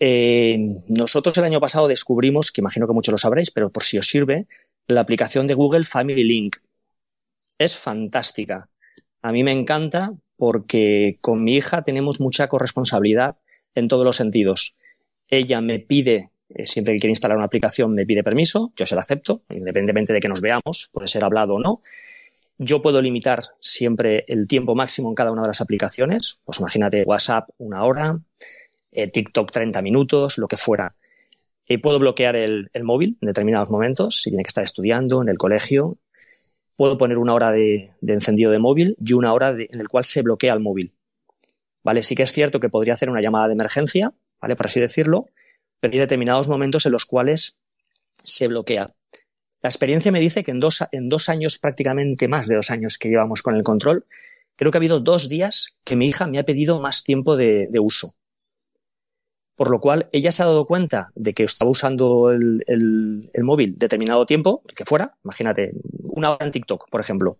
Eh, 0.00 0.80
nosotros 0.88 1.36
el 1.38 1.44
año 1.44 1.60
pasado 1.60 1.88
descubrimos, 1.88 2.50
que 2.50 2.60
imagino 2.60 2.86
que 2.86 2.94
muchos 2.94 3.12
lo 3.12 3.18
sabréis, 3.18 3.50
pero 3.50 3.70
por 3.70 3.84
si 3.84 3.98
os 3.98 4.08
sirve, 4.08 4.46
la 4.86 5.00
aplicación 5.02 5.46
de 5.46 5.54
Google 5.54 5.84
Family 5.84 6.24
Link. 6.24 6.56
Es 7.58 7.76
fantástica. 7.76 8.68
A 9.20 9.32
mí 9.32 9.44
me 9.44 9.52
encanta 9.52 10.14
porque 10.36 11.18
con 11.20 11.44
mi 11.44 11.56
hija 11.56 11.82
tenemos 11.82 12.20
mucha 12.20 12.48
corresponsabilidad 12.48 13.36
en 13.74 13.88
todos 13.88 14.04
los 14.04 14.16
sentidos. 14.16 14.76
Ella 15.28 15.60
me 15.60 15.78
pide, 15.78 16.30
eh, 16.48 16.66
siempre 16.66 16.94
que 16.94 17.00
quiere 17.00 17.12
instalar 17.12 17.36
una 17.36 17.46
aplicación, 17.46 17.94
me 17.94 18.06
pide 18.06 18.24
permiso, 18.24 18.72
yo 18.76 18.86
se 18.86 18.94
la 18.94 19.02
acepto, 19.02 19.42
independientemente 19.50 20.12
de 20.12 20.20
que 20.20 20.28
nos 20.28 20.40
veamos, 20.40 20.90
puede 20.92 21.08
ser 21.08 21.24
hablado 21.24 21.54
o 21.54 21.60
no. 21.60 21.82
Yo 22.58 22.82
puedo 22.82 23.00
limitar 23.00 23.42
siempre 23.60 24.24
el 24.26 24.48
tiempo 24.48 24.74
máximo 24.74 25.08
en 25.08 25.14
cada 25.14 25.30
una 25.30 25.42
de 25.42 25.48
las 25.48 25.60
aplicaciones. 25.60 26.40
Pues 26.44 26.58
imagínate 26.58 27.04
WhatsApp 27.04 27.50
una 27.58 27.84
hora, 27.84 28.18
eh, 28.90 29.08
TikTok 29.08 29.52
30 29.52 29.80
minutos, 29.80 30.38
lo 30.38 30.48
que 30.48 30.56
fuera. 30.56 30.96
Eh, 31.66 31.78
puedo 31.78 32.00
bloquear 32.00 32.34
el, 32.34 32.70
el, 32.72 32.82
móvil 32.82 33.16
en 33.20 33.26
determinados 33.26 33.70
momentos, 33.70 34.22
si 34.22 34.30
tiene 34.30 34.42
que 34.42 34.48
estar 34.48 34.64
estudiando, 34.64 35.22
en 35.22 35.28
el 35.28 35.38
colegio, 35.38 35.98
puedo 36.78 36.96
poner 36.96 37.18
una 37.18 37.34
hora 37.34 37.50
de, 37.50 37.90
encendido 38.06 38.52
de 38.52 38.60
móvil 38.60 38.96
y 39.04 39.12
una 39.12 39.32
hora 39.32 39.50
en 39.50 39.80
el 39.80 39.88
cual 39.88 40.04
se 40.04 40.22
bloquea 40.22 40.54
el 40.54 40.60
móvil. 40.60 40.94
¿Vale? 41.82 42.04
Sí 42.04 42.14
que 42.14 42.22
es 42.22 42.32
cierto 42.32 42.60
que 42.60 42.68
podría 42.68 42.94
hacer 42.94 43.10
una 43.10 43.20
llamada 43.20 43.48
de 43.48 43.54
emergencia, 43.54 44.12
¿vale? 44.40 44.56
Por 44.56 44.66
así 44.66 44.80
decirlo, 44.80 45.26
pero 45.80 45.92
hay 45.92 45.98
determinados 45.98 46.48
momentos 46.48 46.86
en 46.86 46.92
los 46.92 47.04
cuales 47.04 47.56
se 48.22 48.48
bloquea. 48.48 48.94
La 49.60 49.68
experiencia 49.68 50.12
me 50.12 50.20
dice 50.20 50.44
que 50.44 50.52
en 50.52 50.60
dos, 50.60 51.28
años, 51.28 51.58
prácticamente 51.58 52.28
más 52.28 52.46
de 52.46 52.56
dos 52.56 52.70
años 52.70 52.98
que 52.98 53.08
llevamos 53.08 53.42
con 53.42 53.56
el 53.56 53.62
control, 53.62 54.06
creo 54.56 54.70
que 54.70 54.78
ha 54.78 54.80
habido 54.80 55.00
dos 55.00 55.28
días 55.28 55.76
que 55.84 55.96
mi 55.96 56.08
hija 56.08 56.26
me 56.26 56.38
ha 56.38 56.44
pedido 56.44 56.80
más 56.80 57.02
tiempo 57.02 57.36
de 57.36 57.68
uso 57.80 58.14
por 59.58 59.70
lo 59.70 59.80
cual 59.80 60.08
ella 60.12 60.30
se 60.30 60.40
ha 60.44 60.46
dado 60.46 60.66
cuenta 60.66 61.10
de 61.16 61.34
que 61.34 61.42
estaba 61.42 61.68
usando 61.68 62.30
el, 62.30 63.28
móvil 63.42 63.76
determinado 63.76 64.24
tiempo, 64.24 64.62
que 64.76 64.84
fuera, 64.84 65.16
imagínate, 65.24 65.72
una 66.04 66.30
hora 66.30 66.46
en 66.46 66.52
TikTok, 66.52 66.88
por 66.88 67.00
ejemplo. 67.00 67.38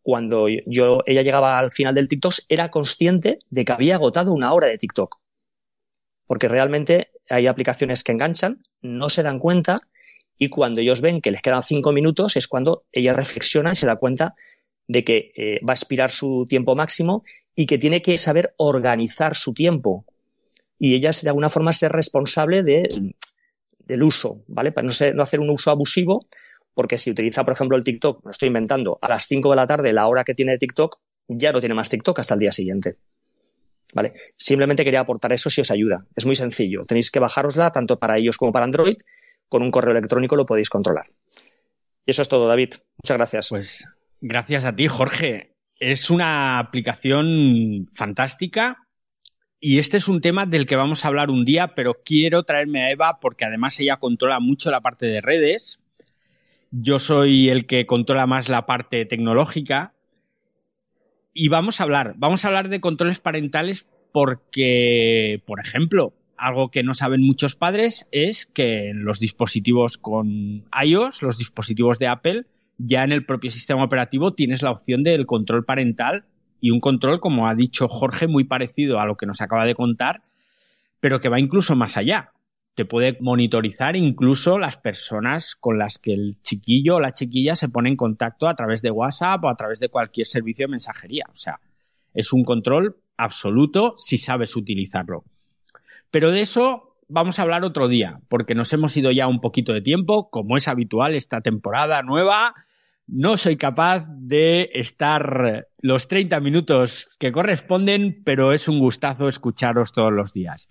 Cuando 0.00 0.46
yo, 0.48 1.00
ella 1.06 1.22
llegaba 1.22 1.58
al 1.58 1.72
final 1.72 1.92
del 1.92 2.06
TikTok, 2.06 2.34
era 2.48 2.70
consciente 2.70 3.40
de 3.50 3.64
que 3.64 3.72
había 3.72 3.96
agotado 3.96 4.32
una 4.32 4.52
hora 4.52 4.68
de 4.68 4.78
TikTok. 4.78 5.18
Porque 6.30 6.46
realmente 6.46 7.10
hay 7.28 7.48
aplicaciones 7.48 8.04
que 8.04 8.12
enganchan, 8.12 8.62
no 8.82 9.10
se 9.10 9.24
dan 9.24 9.40
cuenta, 9.40 9.80
y 10.38 10.48
cuando 10.48 10.80
ellos 10.80 11.00
ven 11.00 11.20
que 11.20 11.32
les 11.32 11.42
quedan 11.42 11.64
cinco 11.64 11.90
minutos, 11.90 12.36
es 12.36 12.46
cuando 12.46 12.84
ella 12.92 13.14
reflexiona 13.14 13.72
y 13.72 13.74
se 13.74 13.86
da 13.86 13.96
cuenta 13.96 14.36
de 14.86 15.02
que 15.02 15.32
eh, 15.34 15.58
va 15.68 15.72
a 15.72 15.74
expirar 15.74 16.12
su 16.12 16.46
tiempo 16.48 16.76
máximo 16.76 17.24
y 17.56 17.66
que 17.66 17.78
tiene 17.78 18.00
que 18.00 18.16
saber 18.16 18.54
organizar 18.58 19.34
su 19.34 19.54
tiempo 19.54 20.04
y 20.78 20.94
ella 20.94 21.10
de 21.20 21.30
alguna 21.30 21.50
forma 21.50 21.72
ser 21.72 21.90
responsable 21.90 22.62
de, 22.62 23.12
del 23.80 24.02
uso, 24.04 24.44
¿vale? 24.46 24.70
Para 24.70 24.86
no, 24.86 25.22
hacer 25.24 25.40
un 25.40 25.50
uso 25.50 25.72
abusivo, 25.72 26.28
porque 26.74 26.96
si 26.96 27.10
utiliza, 27.10 27.42
por 27.42 27.54
ejemplo, 27.54 27.76
el 27.76 27.82
TikTok, 27.82 28.24
me 28.24 28.30
estoy 28.30 28.46
inventando, 28.46 29.00
a 29.02 29.08
las 29.08 29.24
5 29.24 29.50
de 29.50 29.56
la 29.56 29.66
tarde, 29.66 29.92
la 29.92 30.06
hora 30.06 30.22
que 30.22 30.34
tiene 30.34 30.56
TikTok, 30.58 31.00
ya 31.26 31.50
no 31.50 31.58
tiene 31.58 31.74
más 31.74 31.88
TikTok 31.88 32.20
hasta 32.20 32.34
el 32.34 32.40
día 32.40 32.52
siguiente. 32.52 32.98
¿Vale? 33.92 34.12
Simplemente 34.36 34.84
quería 34.84 35.00
aportar 35.00 35.32
eso 35.32 35.50
si 35.50 35.60
os 35.60 35.70
ayuda. 35.70 36.06
Es 36.14 36.26
muy 36.26 36.36
sencillo. 36.36 36.84
Tenéis 36.86 37.10
que 37.10 37.18
bajárosla 37.18 37.72
tanto 37.72 37.98
para 37.98 38.18
ellos 38.18 38.36
como 38.36 38.52
para 38.52 38.64
Android. 38.64 38.96
Con 39.48 39.62
un 39.62 39.70
correo 39.70 39.92
electrónico 39.92 40.36
lo 40.36 40.46
podéis 40.46 40.70
controlar. 40.70 41.06
Y 42.06 42.10
eso 42.12 42.22
es 42.22 42.28
todo, 42.28 42.46
David. 42.46 42.74
Muchas 43.02 43.16
gracias. 43.16 43.48
Pues 43.48 43.84
gracias 44.20 44.64
a 44.64 44.74
ti, 44.74 44.86
Jorge. 44.86 45.56
Es 45.76 46.10
una 46.10 46.58
aplicación 46.58 47.88
fantástica 47.94 48.86
y 49.62 49.78
este 49.78 49.98
es 49.98 50.08
un 50.08 50.22
tema 50.22 50.46
del 50.46 50.66
que 50.66 50.74
vamos 50.76 51.04
a 51.04 51.08
hablar 51.08 51.28
un 51.28 51.44
día, 51.44 51.74
pero 51.74 52.00
quiero 52.02 52.44
traerme 52.44 52.82
a 52.82 52.90
Eva 52.90 53.18
porque 53.20 53.44
además 53.44 53.78
ella 53.78 53.98
controla 53.98 54.40
mucho 54.40 54.70
la 54.70 54.80
parte 54.80 55.04
de 55.04 55.20
redes. 55.20 55.80
Yo 56.70 56.98
soy 56.98 57.50
el 57.50 57.66
que 57.66 57.84
controla 57.84 58.26
más 58.26 58.48
la 58.48 58.64
parte 58.64 59.04
tecnológica. 59.04 59.92
Y 61.32 61.48
vamos 61.48 61.80
a 61.80 61.84
hablar, 61.84 62.14
vamos 62.16 62.44
a 62.44 62.48
hablar 62.48 62.68
de 62.68 62.80
controles 62.80 63.20
parentales 63.20 63.86
porque, 64.12 65.42
por 65.46 65.60
ejemplo, 65.60 66.12
algo 66.36 66.70
que 66.70 66.82
no 66.82 66.94
saben 66.94 67.22
muchos 67.22 67.54
padres 67.54 68.08
es 68.10 68.46
que 68.46 68.90
en 68.90 69.04
los 69.04 69.20
dispositivos 69.20 69.98
con 69.98 70.64
iOS, 70.82 71.22
los 71.22 71.38
dispositivos 71.38 71.98
de 71.98 72.08
Apple, 72.08 72.46
ya 72.78 73.04
en 73.04 73.12
el 73.12 73.26
propio 73.26 73.50
sistema 73.50 73.84
operativo 73.84 74.32
tienes 74.32 74.62
la 74.62 74.70
opción 74.70 75.02
del 75.02 75.26
control 75.26 75.64
parental 75.64 76.24
y 76.60 76.70
un 76.70 76.80
control, 76.80 77.20
como 77.20 77.46
ha 77.48 77.54
dicho 77.54 77.88
Jorge, 77.88 78.26
muy 78.26 78.44
parecido 78.44 79.00
a 79.00 79.06
lo 79.06 79.16
que 79.16 79.26
nos 79.26 79.40
acaba 79.40 79.64
de 79.64 79.74
contar, 79.74 80.22
pero 80.98 81.20
que 81.20 81.28
va 81.28 81.38
incluso 81.38 81.76
más 81.76 81.96
allá. 81.96 82.32
Te 82.74 82.84
puede 82.84 83.18
monitorizar 83.20 83.96
incluso 83.96 84.58
las 84.58 84.76
personas 84.76 85.54
con 85.54 85.78
las 85.78 85.98
que 85.98 86.12
el 86.12 86.38
chiquillo 86.42 86.96
o 86.96 87.00
la 87.00 87.12
chiquilla 87.12 87.54
se 87.54 87.68
pone 87.68 87.88
en 87.88 87.96
contacto 87.96 88.48
a 88.48 88.54
través 88.54 88.80
de 88.82 88.90
WhatsApp 88.90 89.44
o 89.44 89.48
a 89.48 89.56
través 89.56 89.80
de 89.80 89.88
cualquier 89.88 90.26
servicio 90.26 90.66
de 90.66 90.72
mensajería. 90.72 91.24
O 91.32 91.36
sea, 91.36 91.60
es 92.14 92.32
un 92.32 92.44
control 92.44 92.96
absoluto 93.16 93.94
si 93.96 94.18
sabes 94.18 94.56
utilizarlo. 94.56 95.24
Pero 96.10 96.30
de 96.30 96.40
eso 96.40 96.96
vamos 97.08 97.38
a 97.38 97.42
hablar 97.42 97.64
otro 97.64 97.88
día, 97.88 98.20
porque 98.28 98.54
nos 98.54 98.72
hemos 98.72 98.96
ido 98.96 99.10
ya 99.10 99.26
un 99.26 99.40
poquito 99.40 99.72
de 99.72 99.82
tiempo, 99.82 100.30
como 100.30 100.56
es 100.56 100.68
habitual 100.68 101.14
esta 101.14 101.40
temporada 101.40 102.02
nueva 102.02 102.54
no 103.12 103.36
soy 103.36 103.56
capaz 103.56 104.06
de 104.08 104.70
estar 104.72 105.66
los 105.80 106.06
30 106.06 106.38
minutos 106.40 107.16
que 107.18 107.32
corresponden, 107.32 108.22
pero 108.24 108.52
es 108.52 108.68
un 108.68 108.78
gustazo 108.78 109.26
escucharos 109.26 109.92
todos 109.92 110.12
los 110.12 110.32
días. 110.32 110.68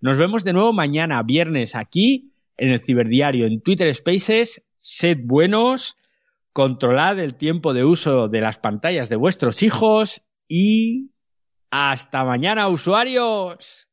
Nos 0.00 0.18
vemos 0.18 0.44
de 0.44 0.52
nuevo 0.52 0.72
mañana, 0.72 1.22
viernes, 1.22 1.74
aquí 1.74 2.32
en 2.56 2.70
el 2.70 2.84
Ciberdiario, 2.84 3.46
en 3.46 3.60
Twitter 3.60 3.92
Spaces. 3.94 4.62
Sed 4.80 5.18
buenos, 5.24 5.96
controlad 6.52 7.18
el 7.18 7.34
tiempo 7.34 7.74
de 7.74 7.84
uso 7.84 8.28
de 8.28 8.40
las 8.40 8.58
pantallas 8.58 9.08
de 9.08 9.16
vuestros 9.16 9.62
hijos 9.62 10.22
y 10.48 11.10
hasta 11.70 12.24
mañana, 12.24 12.68
usuarios. 12.68 13.85